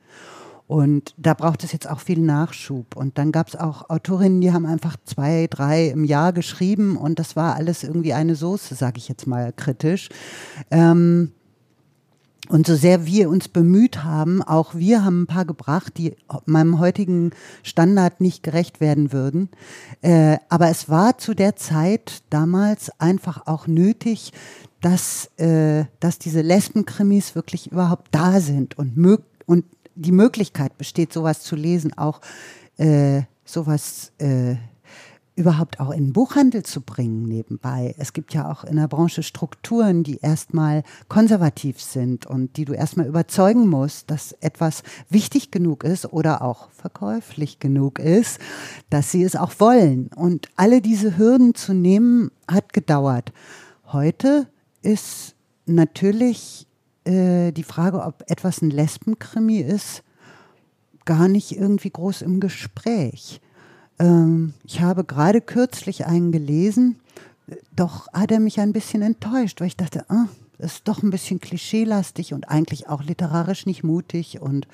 Und 0.67 1.15
da 1.19 1.35
braucht 1.35 1.65
es 1.65 1.73
jetzt 1.73 1.91
auch 1.91 2.01
viel 2.01 2.21
Nachschub. 2.21 2.97
Und 2.97 3.19
dann 3.19 3.31
gab 3.31 3.49
es 3.49 3.57
auch 3.57 3.91
Autorinnen, 3.91 4.41
die 4.41 4.53
haben 4.53 4.65
einfach 4.65 4.97
zwei, 5.05 5.47
drei 5.51 5.89
im 5.89 6.05
Jahr 6.05 6.33
geschrieben 6.33 6.97
und 6.97 7.19
das 7.19 7.37
war 7.37 7.57
alles 7.57 7.85
irgendwie 7.85 8.15
eine 8.15 8.37
Soße, 8.37 8.75
sage 8.75 8.99
ich 8.99 9.09
jetzt 9.09 9.27
mal 9.27 9.53
kritisch. 9.53 10.09
Ähm, 10.71 11.33
und 12.49 12.67
so 12.67 12.75
sehr 12.75 13.07
wir 13.07 13.29
uns 13.31 13.49
bemüht 13.49 14.03
haben, 14.03 14.43
auch 14.43 14.75
wir 14.75 15.05
haben 15.05 15.23
ein 15.23 15.27
paar 15.27 15.45
gebracht, 15.45 15.95
die 15.97 16.17
meinem 16.45 16.79
heutigen 16.79 17.31
Standard 17.63 18.21
nicht 18.21 18.43
gerecht 18.43 18.81
werden 18.81 19.13
würden. 19.13 19.49
Äh, 20.01 20.39
aber 20.49 20.69
es 20.69 20.89
war 20.89 21.19
zu 21.19 21.35
der 21.35 21.57
Zeit 21.57 22.23
damals 22.31 22.91
einfach 23.01 23.47
auch 23.47 23.67
nötig, 23.67 24.33
dass, 24.83 25.31
äh, 25.39 25.87
dass 26.01 26.19
diese 26.19 26.43
Lesbenkrimis 26.43 27.35
wirklich 27.35 27.73
überhaupt 27.73 28.09
da 28.11 28.41
sind 28.41 28.77
und, 28.77 28.97
mög 28.97 29.23
und 29.47 29.65
die 29.95 30.13
Möglichkeit 30.13 30.77
besteht, 30.77 31.13
sowas 31.13 31.41
zu 31.41 31.57
lesen, 31.57 31.97
auch 31.97 32.21
äh, 32.77 33.23
sowas 33.45 34.13
äh, 34.19 34.57
überhaupt 35.35 35.81
auch 35.81 35.91
in 35.91 36.07
den 36.07 36.13
Buchhandel 36.13 36.63
zu 36.63 36.83
bringen 36.83 37.23
nebenbei. 37.23 37.95
Es 37.97 38.13
gibt 38.13 38.35
ja 38.35 38.51
auch 38.51 38.65
in 38.65 38.77
der 38.77 38.89
Branche 38.89 39.23
Strukturen, 39.23 40.03
die 40.03 40.19
erstmal 40.19 40.83
konservativ 41.09 41.81
sind 41.81 42.27
und 42.27 42.57
die 42.57 42.65
du 42.65 42.75
erstmal 42.75 43.07
überzeugen 43.07 43.69
musst, 43.69 44.11
dass 44.11 44.33
etwas 44.41 44.83
wichtig 45.09 45.51
genug 45.51 45.85
ist 45.85 46.13
oder 46.13 46.43
auch 46.43 46.71
verkäuflich 46.73 47.61
genug 47.61 47.99
ist, 47.99 48.41
dass 48.91 49.11
sie 49.11 49.23
es 49.23 49.37
auch 49.37 49.53
wollen. 49.59 50.11
Und 50.15 50.49
alle 50.57 50.83
diese 50.83 51.17
Hürden 51.17 51.55
zu 51.55 51.73
nehmen, 51.73 52.31
hat 52.47 52.73
gedauert. 52.73 53.33
Heute 53.87 54.49
ist 54.83 55.35
natürlich 55.67 56.67
äh, 57.05 57.53
die 57.53 57.65
Frage, 57.65 58.03
ob 58.03 58.23
etwas 58.29 58.63
ein 58.63 58.71
Lesbenkrimi 58.71 59.59
ist, 59.59 60.03
gar 61.05 61.29
nicht 61.29 61.53
irgendwie 61.53 61.91
groß 61.91 62.23
im 62.23 62.41
Gespräch. 62.41 63.41
Ähm, 63.99 64.55
ich 64.65 64.81
habe 64.81 65.05
gerade 65.05 65.41
kürzlich 65.41 66.07
einen 66.07 66.33
gelesen, 66.33 67.01
doch 67.75 68.07
hat 68.13 68.31
er 68.31 68.41
mich 68.41 68.61
ein 68.61 68.73
bisschen 68.73 69.03
enttäuscht, 69.03 69.61
weil 69.61 69.69
ich 69.69 69.77
dachte, 69.77 70.09
ah, 70.09 70.27
ist 70.59 70.87
doch 70.87 71.03
ein 71.03 71.11
bisschen 71.11 71.41
klischeelastig 71.41 72.35
und 72.35 72.49
eigentlich 72.49 72.89
auch 72.89 73.03
literarisch 73.03 73.67
nicht 73.67 73.83
mutig 73.83 74.41
und 74.41 74.69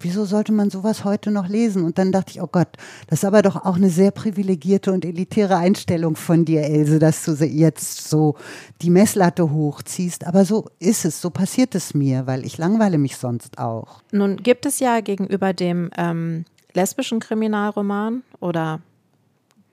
wieso 0.00 0.24
sollte 0.24 0.52
man 0.52 0.70
sowas 0.70 1.04
heute 1.04 1.30
noch 1.30 1.48
lesen? 1.48 1.84
Und 1.84 1.98
dann 1.98 2.12
dachte 2.12 2.32
ich, 2.32 2.42
oh 2.42 2.48
Gott, 2.50 2.68
das 3.08 3.20
ist 3.20 3.24
aber 3.24 3.42
doch 3.42 3.64
auch 3.64 3.76
eine 3.76 3.90
sehr 3.90 4.10
privilegierte 4.10 4.92
und 4.92 5.04
elitäre 5.04 5.56
Einstellung 5.56 6.16
von 6.16 6.44
dir, 6.44 6.62
Else, 6.62 6.98
dass 6.98 7.24
du 7.24 7.32
jetzt 7.44 8.08
so 8.08 8.36
die 8.82 8.90
Messlatte 8.90 9.50
hochziehst. 9.50 10.26
Aber 10.26 10.44
so 10.44 10.66
ist 10.78 11.04
es, 11.04 11.20
so 11.20 11.30
passiert 11.30 11.74
es 11.74 11.94
mir, 11.94 12.26
weil 12.26 12.44
ich 12.44 12.58
langweile 12.58 12.98
mich 12.98 13.16
sonst 13.16 13.58
auch. 13.58 14.02
Nun 14.12 14.36
gibt 14.36 14.66
es 14.66 14.80
ja 14.80 15.00
gegenüber 15.00 15.52
dem 15.52 15.90
ähm, 15.96 16.44
lesbischen 16.74 17.20
Kriminalroman 17.20 18.22
oder 18.40 18.80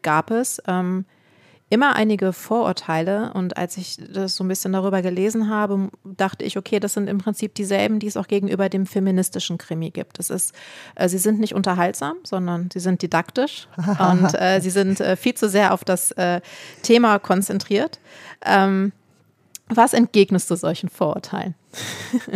gab 0.02 0.32
es 0.32 0.62
ähm, 0.68 1.06
immer 1.70 1.96
einige 1.96 2.32
Vorurteile 2.32 3.34
und 3.34 3.58
als 3.58 3.76
ich 3.78 3.98
das 3.98 4.36
so 4.36 4.44
ein 4.44 4.48
bisschen 4.48 4.72
darüber 4.72 5.02
gelesen 5.02 5.50
habe, 5.50 5.90
dachte 6.04 6.46
ich, 6.46 6.58
okay, 6.58 6.80
das 6.80 6.94
sind 6.94 7.10
im 7.10 7.18
Prinzip 7.18 7.56
dieselben, 7.56 8.00
die 8.00 8.08
es 8.08 8.16
auch 8.16 8.28
gegenüber 8.28 8.70
dem 8.70 8.86
feministischen 8.86 9.58
Krimi 9.58 9.90
gibt. 9.90 10.20
Es 10.20 10.30
ist, 10.30 10.54
äh, 10.96 11.10
sie 11.10 11.18
sind 11.18 11.40
nicht 11.40 11.54
unterhaltsam, 11.54 12.16
sondern 12.24 12.70
sie 12.72 12.80
sind 12.80 13.02
didaktisch 13.02 13.68
und 14.00 14.34
äh, 14.40 14.62
sie 14.62 14.70
sind 14.70 15.02
äh, 15.02 15.18
viel 15.18 15.34
zu 15.34 15.50
sehr 15.50 15.74
auf 15.74 15.84
das 15.84 16.12
äh, 16.14 16.42
Thema 16.84 17.20
konzentriert. 17.20 18.00
Ähm, 18.46 18.94
was 19.68 19.94
entgegnest 19.94 20.50
du 20.50 20.56
solchen 20.56 20.90
Vorurteilen? 20.90 21.56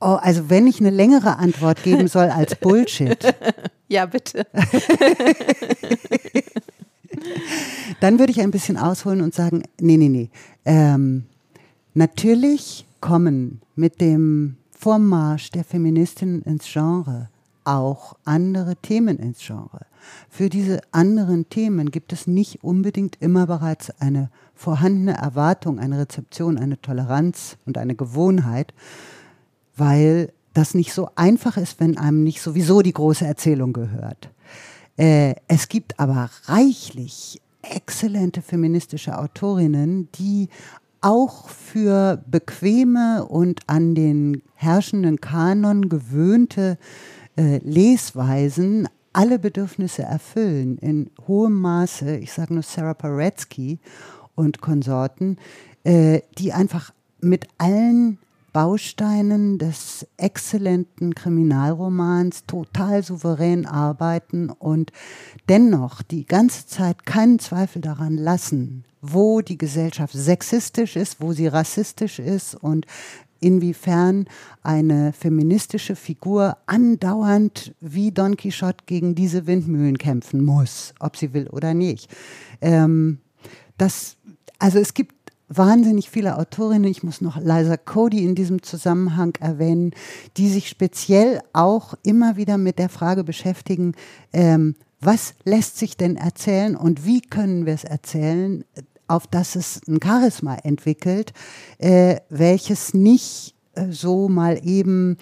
Oh, 0.00 0.16
also 0.20 0.48
wenn 0.48 0.68
ich 0.68 0.78
eine 0.78 0.90
längere 0.90 1.38
Antwort 1.38 1.82
geben 1.82 2.06
soll 2.06 2.30
als 2.30 2.54
Bullshit. 2.54 3.34
ja, 3.88 4.06
bitte. 4.06 4.46
Dann 8.00 8.18
würde 8.18 8.32
ich 8.32 8.40
ein 8.40 8.50
bisschen 8.50 8.76
ausholen 8.76 9.20
und 9.20 9.34
sagen, 9.34 9.62
nee, 9.80 9.96
nee, 9.96 10.08
nee. 10.08 10.30
Ähm, 10.64 11.24
natürlich 11.94 12.86
kommen 13.00 13.60
mit 13.76 14.00
dem 14.00 14.56
Vormarsch 14.70 15.50
der 15.50 15.64
Feministinnen 15.64 16.42
ins 16.42 16.70
Genre 16.70 17.28
auch 17.68 18.16
andere 18.24 18.76
Themen 18.76 19.18
ins 19.18 19.40
Genre. 19.40 19.84
Für 20.30 20.48
diese 20.48 20.80
anderen 20.90 21.50
Themen 21.50 21.90
gibt 21.90 22.14
es 22.14 22.26
nicht 22.26 22.64
unbedingt 22.64 23.18
immer 23.20 23.46
bereits 23.46 23.90
eine 24.00 24.30
vorhandene 24.54 25.18
Erwartung, 25.18 25.78
eine 25.78 25.98
Rezeption, 25.98 26.56
eine 26.56 26.80
Toleranz 26.80 27.58
und 27.66 27.76
eine 27.76 27.94
Gewohnheit, 27.94 28.72
weil 29.76 30.32
das 30.54 30.72
nicht 30.72 30.94
so 30.94 31.10
einfach 31.14 31.58
ist, 31.58 31.78
wenn 31.78 31.98
einem 31.98 32.24
nicht 32.24 32.40
sowieso 32.40 32.80
die 32.80 32.94
große 32.94 33.26
Erzählung 33.26 33.74
gehört. 33.74 34.30
Äh, 34.98 35.36
es 35.46 35.68
gibt 35.68 35.98
aber 35.98 36.28
reichlich 36.44 37.40
exzellente 37.62 38.42
feministische 38.42 39.16
Autorinnen, 39.18 40.08
die 40.16 40.48
auch 41.00 41.48
für 41.48 42.22
bequeme 42.26 43.24
und 43.24 43.60
an 43.68 43.94
den 43.94 44.42
herrschenden 44.54 45.20
Kanon 45.20 45.88
gewöhnte 45.88 46.76
äh, 47.36 47.58
Lesweisen 47.58 48.88
alle 49.12 49.38
Bedürfnisse 49.38 50.02
erfüllen 50.02 50.78
in 50.78 51.10
hohem 51.26 51.54
Maße. 51.60 52.16
Ich 52.16 52.32
sage 52.32 52.54
nur 52.54 52.64
Sarah 52.64 52.94
Paretsky 52.94 53.78
und 54.34 54.60
Konsorten, 54.60 55.38
äh, 55.84 56.20
die 56.38 56.52
einfach 56.52 56.92
mit 57.20 57.46
allen 57.58 58.18
Bausteinen 58.58 59.56
des 59.58 60.04
exzellenten 60.16 61.14
Kriminalromans 61.14 62.44
total 62.44 63.04
souverän 63.04 63.66
arbeiten 63.66 64.50
und 64.50 64.90
dennoch 65.48 66.02
die 66.02 66.26
ganze 66.26 66.66
Zeit 66.66 67.06
keinen 67.06 67.38
Zweifel 67.38 67.80
daran 67.80 68.16
lassen, 68.16 68.82
wo 69.00 69.42
die 69.42 69.58
Gesellschaft 69.58 70.12
sexistisch 70.12 70.96
ist, 70.96 71.20
wo 71.20 71.32
sie 71.32 71.46
rassistisch 71.46 72.18
ist 72.18 72.56
und 72.56 72.84
inwiefern 73.38 74.26
eine 74.64 75.12
feministische 75.12 75.94
Figur 75.94 76.56
andauernd 76.66 77.76
wie 77.80 78.10
Don 78.10 78.36
Quixote 78.36 78.86
gegen 78.86 79.14
diese 79.14 79.46
Windmühlen 79.46 79.98
kämpfen 79.98 80.44
muss, 80.44 80.94
ob 80.98 81.16
sie 81.16 81.32
will 81.32 81.46
oder 81.46 81.74
nicht. 81.74 82.10
Ähm, 82.60 83.18
das, 83.76 84.16
also 84.58 84.80
es 84.80 84.94
gibt 84.94 85.17
wahnsinnig 85.48 86.10
viele 86.10 86.38
Autorinnen, 86.38 86.90
ich 86.90 87.02
muss 87.02 87.20
noch 87.20 87.36
Liza 87.36 87.76
Cody 87.76 88.24
in 88.24 88.34
diesem 88.34 88.62
Zusammenhang 88.62 89.34
erwähnen, 89.40 89.92
die 90.36 90.48
sich 90.48 90.68
speziell 90.68 91.40
auch 91.52 91.94
immer 92.02 92.36
wieder 92.36 92.58
mit 92.58 92.78
der 92.78 92.88
Frage 92.88 93.24
beschäftigen, 93.24 93.94
ähm, 94.32 94.74
was 95.00 95.34
lässt 95.44 95.78
sich 95.78 95.96
denn 95.96 96.16
erzählen 96.16 96.76
und 96.76 97.04
wie 97.04 97.20
können 97.20 97.66
wir 97.66 97.74
es 97.74 97.84
erzählen, 97.84 98.64
auf 99.06 99.26
das 99.26 99.56
es 99.56 99.80
ein 99.88 100.00
Charisma 100.02 100.56
entwickelt, 100.56 101.32
äh, 101.78 102.16
welches 102.28 102.94
nicht 102.94 103.54
äh, 103.74 103.90
so 103.90 104.28
mal 104.28 104.60
eben 104.62 105.16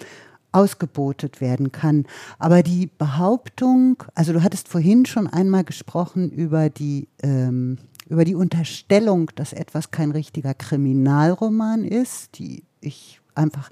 ausgebotet 0.51 1.41
werden 1.41 1.71
kann. 1.71 2.05
Aber 2.39 2.63
die 2.63 2.89
Behauptung, 2.97 4.03
also 4.15 4.33
du 4.33 4.43
hattest 4.43 4.67
vorhin 4.67 5.05
schon 5.05 5.27
einmal 5.27 5.63
gesprochen 5.63 6.31
über 6.31 6.69
die, 6.69 7.07
ähm, 7.21 7.77
über 8.09 8.25
die 8.25 8.35
Unterstellung, 8.35 9.31
dass 9.35 9.53
etwas 9.53 9.91
kein 9.91 10.11
richtiger 10.11 10.53
Kriminalroman 10.53 11.83
ist, 11.83 12.37
die 12.39 12.63
ich 12.81 13.21
einfach 13.35 13.69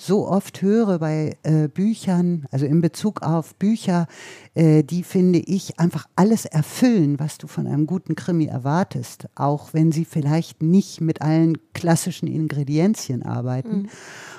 so 0.00 0.26
oft 0.26 0.62
höre 0.62 0.98
bei 0.98 1.36
äh, 1.42 1.68
Büchern, 1.68 2.46
also 2.50 2.64
in 2.64 2.80
Bezug 2.80 3.20
auf 3.20 3.54
Bücher, 3.56 4.06
äh, 4.54 4.82
die 4.82 5.02
finde 5.02 5.40
ich 5.40 5.78
einfach 5.78 6.06
alles 6.16 6.46
erfüllen, 6.46 7.20
was 7.20 7.36
du 7.36 7.46
von 7.46 7.66
einem 7.66 7.86
guten 7.86 8.14
Krimi 8.14 8.46
erwartest, 8.46 9.28
auch 9.34 9.74
wenn 9.74 9.92
sie 9.92 10.06
vielleicht 10.06 10.62
nicht 10.62 11.02
mit 11.02 11.20
allen 11.20 11.58
klassischen 11.74 12.28
Ingredienzien 12.28 13.22
arbeiten. 13.22 13.82
Mhm. 13.82 13.88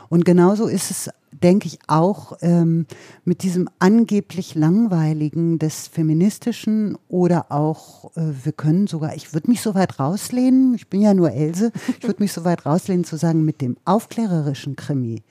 Und 0.10 0.26
genauso 0.26 0.66
ist 0.66 0.90
es, 0.90 1.10
denke 1.32 1.68
ich, 1.68 1.78
auch 1.88 2.38
ähm, 2.42 2.88
mit 3.24 3.44
diesem 3.44 3.70
angeblich 3.78 4.56
langweiligen 4.56 5.60
des 5.60 5.88
Feministischen 5.88 6.98
oder 7.08 7.52
auch, 7.52 8.12
äh, 8.18 8.34
wir 8.44 8.52
können 8.52 8.88
sogar, 8.88 9.16
ich 9.16 9.34
würde 9.34 9.52
mich 9.52 9.62
so 9.62 9.76
weit 9.76 10.00
rauslehnen, 10.00 10.74
ich 10.74 10.90
bin 10.90 11.02
ja 11.02 11.14
nur 11.14 11.32
Else, 11.32 11.72
ich 12.00 12.04
würde 12.08 12.24
mich 12.24 12.34
so 12.34 12.44
weit 12.46 12.66
rauslehnen 12.66 13.06
zu 13.06 13.16
sagen, 13.16 13.46
mit 13.46 13.62
dem 13.62 13.78
aufklärerischen 13.86 14.76
Krimi 14.76 15.22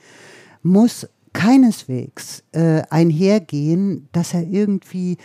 muss 0.63 1.07
keineswegs 1.33 2.43
äh, 2.53 2.83
einhergehen, 2.91 4.09
dass 4.13 4.35
er 4.35 4.43
irgendwie 4.43 5.17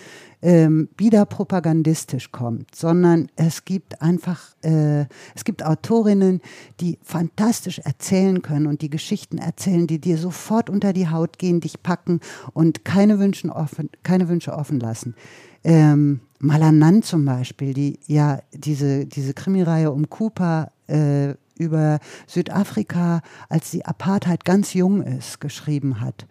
ähm, 0.42 0.90
wieder 0.98 1.26
propagandistisch 1.26 2.32
kommt, 2.32 2.76
sondern 2.76 3.28
es 3.36 3.66
gibt 3.66 4.02
einfach, 4.02 4.56
äh, 4.62 5.06
es 5.34 5.44
gibt 5.44 5.66
Autorinnen, 5.66 6.42
die 6.80 7.00
fantastisch 7.02 7.80
erzählen 7.80 8.44
können 8.44 8.68
und 8.68 8.82
die 8.82 8.92
Geschichten 8.92 9.40
erzählen, 9.40 9.88
die 9.88 10.00
dir 10.00 10.18
sofort 10.18 10.70
unter 10.70 10.94
die 10.94 11.10
Haut 11.10 11.40
gehen, 11.40 11.62
dich 11.62 11.82
packen 11.82 12.20
und 12.54 12.86
keine 12.86 13.18
Wünsche 13.18 13.50
offen, 13.50 13.90
keine 14.04 14.30
Wünsche 14.30 14.54
offen 14.54 14.80
lassen. 14.80 15.16
Ähm, 15.64 16.20
Malanan 16.38 17.02
zum 17.02 17.26
Beispiel, 17.26 17.74
die 17.74 18.00
ja 18.06 18.40
diese, 18.54 19.08
diese 19.08 19.34
Krimireihe 19.34 19.92
um 19.92 20.08
Cooper 20.10 20.72
äh, 20.86 21.34
über 21.58 22.00
Südafrika, 22.28 23.22
als 23.50 23.72
die 23.72 23.86
Apartheid 23.86 24.46
ganz 24.46 24.74
jung 24.74 25.02
ist, 25.02 25.40
geschrieben 25.40 26.02
hat. 26.02 26.26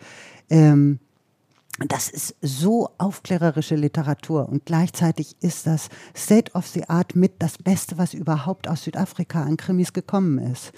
Ähm, 0.51 0.99
das 1.89 2.09
ist 2.09 2.37
so 2.41 2.91
aufklärerische 2.99 3.75
Literatur 3.75 4.49
und 4.49 4.65
gleichzeitig 4.65 5.35
ist 5.41 5.67
das 5.67 5.89
State 6.17 6.53
of 6.53 6.69
the 6.69 6.89
Art 6.89 7.17
mit 7.17 7.33
das 7.41 7.59
Beste, 7.59 7.99
was 7.99 8.15
überhaupt 8.15 8.69
aus 8.69 8.85
Südafrika 8.85 9.43
an 9.43 9.57
Krimis 9.57 9.93
gekommen 9.93 10.39
ist. 10.39 10.73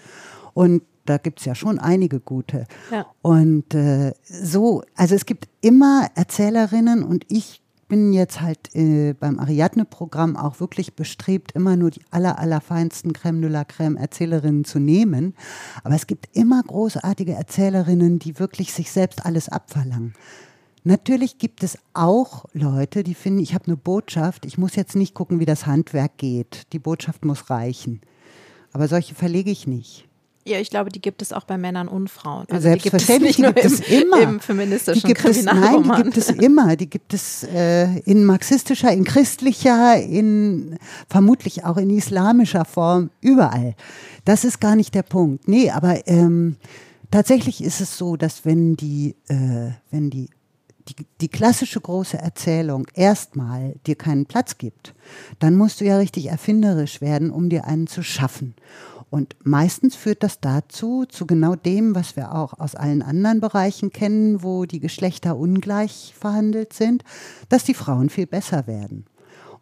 Und 0.55 0.82
da 1.05 1.18
gibt 1.18 1.40
es 1.40 1.44
ja 1.44 1.55
schon 1.55 1.78
einige 1.78 2.18
gute. 2.18 2.66
Ja. 2.90 3.07
Und 3.20 3.74
äh, 3.74 4.14
so, 4.24 4.82
also 4.94 5.14
es 5.14 5.26
gibt 5.26 5.49
immer 5.61 6.09
Erzählerinnen 6.14 7.05
und 7.05 7.26
ich 7.28 7.61
bin 7.89 8.12
jetzt 8.12 8.41
halt 8.41 8.74
äh, 8.74 9.14
beim 9.14 9.39
Ariadne-Programm 9.39 10.37
auch 10.37 10.61
wirklich 10.61 10.95
bestrebt, 10.95 11.53
immer 11.53 11.76
nur 11.76 11.91
die 11.91 12.03
aller, 12.11 12.39
allerfeinsten 12.39 13.12
Crème 13.12 13.41
de 13.41 13.51
la 13.51 13.62
Crème 13.62 13.99
Erzählerinnen 13.99 14.64
zu 14.64 14.78
nehmen. 14.78 15.34
Aber 15.84 15.95
es 15.95 16.07
gibt 16.07 16.37
immer 16.37 16.62
großartige 16.62 17.32
Erzählerinnen, 17.32 18.18
die 18.18 18.39
wirklich 18.39 18.72
sich 18.72 18.91
selbst 18.91 19.24
alles 19.24 19.49
abverlangen. 19.49 20.14
Natürlich 20.84 21.39
gibt 21.39 21.64
es 21.64 21.78
auch 21.95 22.45
Leute, 22.53 23.03
die 23.03 23.14
finden, 23.14 23.41
ich 23.41 23.55
habe 23.55 23.66
eine 23.66 23.76
Botschaft, 23.76 24.47
ich 24.47 24.57
muss 24.57 24.76
jetzt 24.76 24.95
nicht 24.95 25.14
gucken, 25.14 25.41
wie 25.41 25.45
das 25.45 25.66
Handwerk 25.66 26.16
geht. 26.16 26.72
Die 26.72 26.78
Botschaft 26.78 27.24
muss 27.24 27.51
reichen. 27.51 28.01
Aber 28.72 28.87
solche 28.87 29.14
verlege 29.14 29.51
ich 29.51 29.66
nicht. 29.66 30.09
Ja, 30.47 30.61
ich 30.61 30.70
glaube, 30.70 30.90
die 30.90 31.01
gibt 31.01 31.22
es 31.22 31.32
auch 31.32 31.42
bei 31.42 31.59
Männern 31.59 31.88
und 31.88 32.09
Frauen. 32.09 32.47
Also 32.49 32.62
Selbstverständlich, 32.62 33.36
die 33.36 33.42
gibt 33.42 33.64
es, 33.64 33.80
die 33.80 33.82
gibt 33.82 33.92
es 33.92 34.03
immer. 34.03 34.20
Im 34.22 34.40
feministischen 34.40 35.09
die 35.09 35.14
gibt 35.14 35.24
es, 35.24 35.42
Nein, 35.42 35.82
die 35.82 36.03
gibt 36.03 36.16
es 36.16 36.30
immer. 36.30 36.76
Die 36.76 36.88
gibt 36.88 37.14
es 37.14 37.42
äh, 37.42 37.99
in 38.01 38.24
marxistischer, 38.24 38.92
in 38.92 39.03
christlicher, 39.03 40.01
in 40.01 40.78
vermutlich 41.09 41.64
auch 41.64 41.76
in 41.76 41.90
islamischer 41.90 42.64
Form, 42.64 43.11
überall. 43.20 43.74
Das 44.24 44.44
ist 44.44 44.61
gar 44.61 44.76
nicht 44.76 44.94
der 44.94 45.03
Punkt. 45.03 45.49
Nee, 45.49 45.70
aber 45.70 46.07
ähm, 46.07 46.57
tatsächlich 47.11 47.62
ist 47.62 47.80
es 47.80 47.99
so, 47.99 48.16
dass 48.16 48.44
wenn 48.44 48.76
die, 48.76 49.16
äh, 49.28 49.72
wenn 49.90 50.11
die 50.11 50.28
die, 50.88 50.94
die 51.20 51.28
klassische 51.28 51.80
große 51.80 52.16
Erzählung 52.16 52.86
erstmal 52.94 53.74
dir 53.86 53.97
keinen 53.97 54.26
Platz 54.26 54.57
gibt, 54.59 54.94
dann 55.38 55.57
musst 55.57 55.80
du 55.80 55.84
ja 55.84 55.97
richtig 55.97 56.26
erfinderisch 56.26 57.01
werden, 57.01 57.30
um 57.30 57.49
dir 57.49 57.64
einen 57.64 57.88
zu 57.88 58.05
schaffen. 58.05 58.55
Und 59.17 59.35
meistens 59.45 59.97
führt 59.97 60.23
das 60.23 60.41
dazu, 60.41 61.07
zu 61.07 61.27
genau 61.27 61.55
dem, 61.55 61.95
was 61.95 62.17
wir 62.17 62.35
auch 62.35 62.53
aus 62.61 62.75
allen 62.75 63.01
anderen 63.01 63.41
Bereichen 63.41 63.91
kennen, 63.91 64.43
wo 64.43 64.67
die 64.67 64.79
Geschlechter 64.79 65.39
ungleich 65.39 66.14
verhandelt 66.21 66.75
sind, 66.75 67.03
dass 67.49 67.64
die 67.64 67.73
Frauen 67.73 68.11
viel 68.11 68.27
besser 68.27 68.67
werden. 68.67 69.07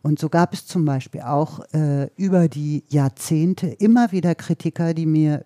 Und 0.02 0.18
so 0.18 0.28
gab 0.28 0.54
es 0.54 0.66
zum 0.66 0.84
Beispiel 0.84 1.20
auch 1.20 1.60
äh, 1.72 2.10
über 2.16 2.48
die 2.48 2.82
Jahrzehnte 2.88 3.68
immer 3.68 4.10
wieder 4.10 4.34
Kritiker, 4.34 4.92
die 4.92 5.06
mir 5.06 5.44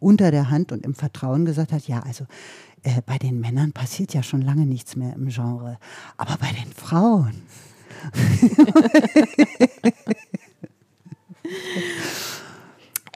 unter 0.00 0.30
der 0.30 0.48
Hand 0.48 0.72
und 0.72 0.86
im 0.86 0.94
Vertrauen 0.94 1.44
gesagt 1.44 1.72
hat, 1.72 1.86
ja, 1.86 2.00
also 2.00 2.24
äh, 2.84 3.02
bei 3.04 3.18
den 3.18 3.38
Männern 3.38 3.72
passiert 3.72 4.14
ja 4.14 4.22
schon 4.22 4.40
lange 4.40 4.64
nichts 4.64 4.96
mehr 4.96 5.12
im 5.12 5.28
Genre, 5.28 5.76
aber 6.16 6.38
bei 6.38 6.52
den 6.52 6.72
Frauen. 6.72 7.34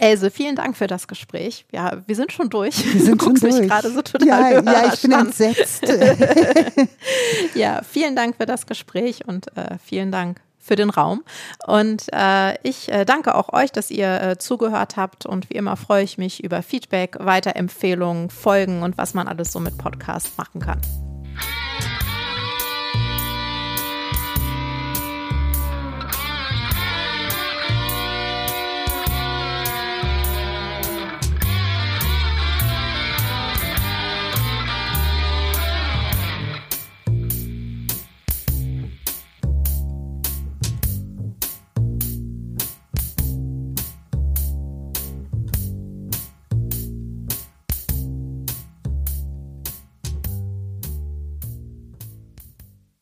Else, 0.01 0.31
vielen 0.31 0.57
Dank 0.57 0.77
für 0.77 0.87
das 0.87 1.07
Gespräch. 1.07 1.67
Ja, 1.73 1.99
wir 2.07 2.17
sind 2.17 2.33
schon 2.33 2.49
durch. 2.49 2.93
Wir 2.95 3.03
sind 3.03 3.13
du 3.21 3.27
guckst 3.27 3.43
schon 3.43 3.51
durch. 3.51 3.61
mich 3.63 3.71
gerade 3.71 3.91
so 3.91 4.01
total 4.03 4.27
Ja, 4.55 4.61
ja 4.61 4.93
ich 4.93 5.03
bin 5.03 5.13
entsetzt. 5.13 5.85
ja, 7.55 7.83
vielen 7.83 8.17
Dank 8.17 8.37
für 8.37 8.47
das 8.47 8.67
Gespräch 8.67 9.27
und 9.27 9.55
äh, 9.57 9.77
vielen 9.85 10.11
Dank 10.11 10.41
für 10.59 10.77
den 10.77 10.89
Raum. 10.89 11.23
Und 11.67 12.07
äh, 12.13 12.55
ich 12.63 12.91
äh, 12.91 13.05
danke 13.05 13.35
auch 13.35 13.53
euch, 13.53 13.73
dass 13.73 13.91
ihr 13.91 14.23
äh, 14.23 14.39
zugehört 14.39 14.97
habt. 14.97 15.27
Und 15.27 15.51
wie 15.51 15.55
immer 15.55 15.77
freue 15.77 16.03
ich 16.03 16.17
mich 16.17 16.43
über 16.43 16.63
Feedback, 16.63 17.17
Weiterempfehlungen, 17.19 18.31
Folgen 18.31 18.83
und 18.83 18.97
was 18.97 19.15
man 19.15 19.29
alles 19.29 19.53
so 19.53 19.61
mit 19.61 19.77
Podcast 19.77 20.39
machen 20.39 20.61
kann. 20.61 20.81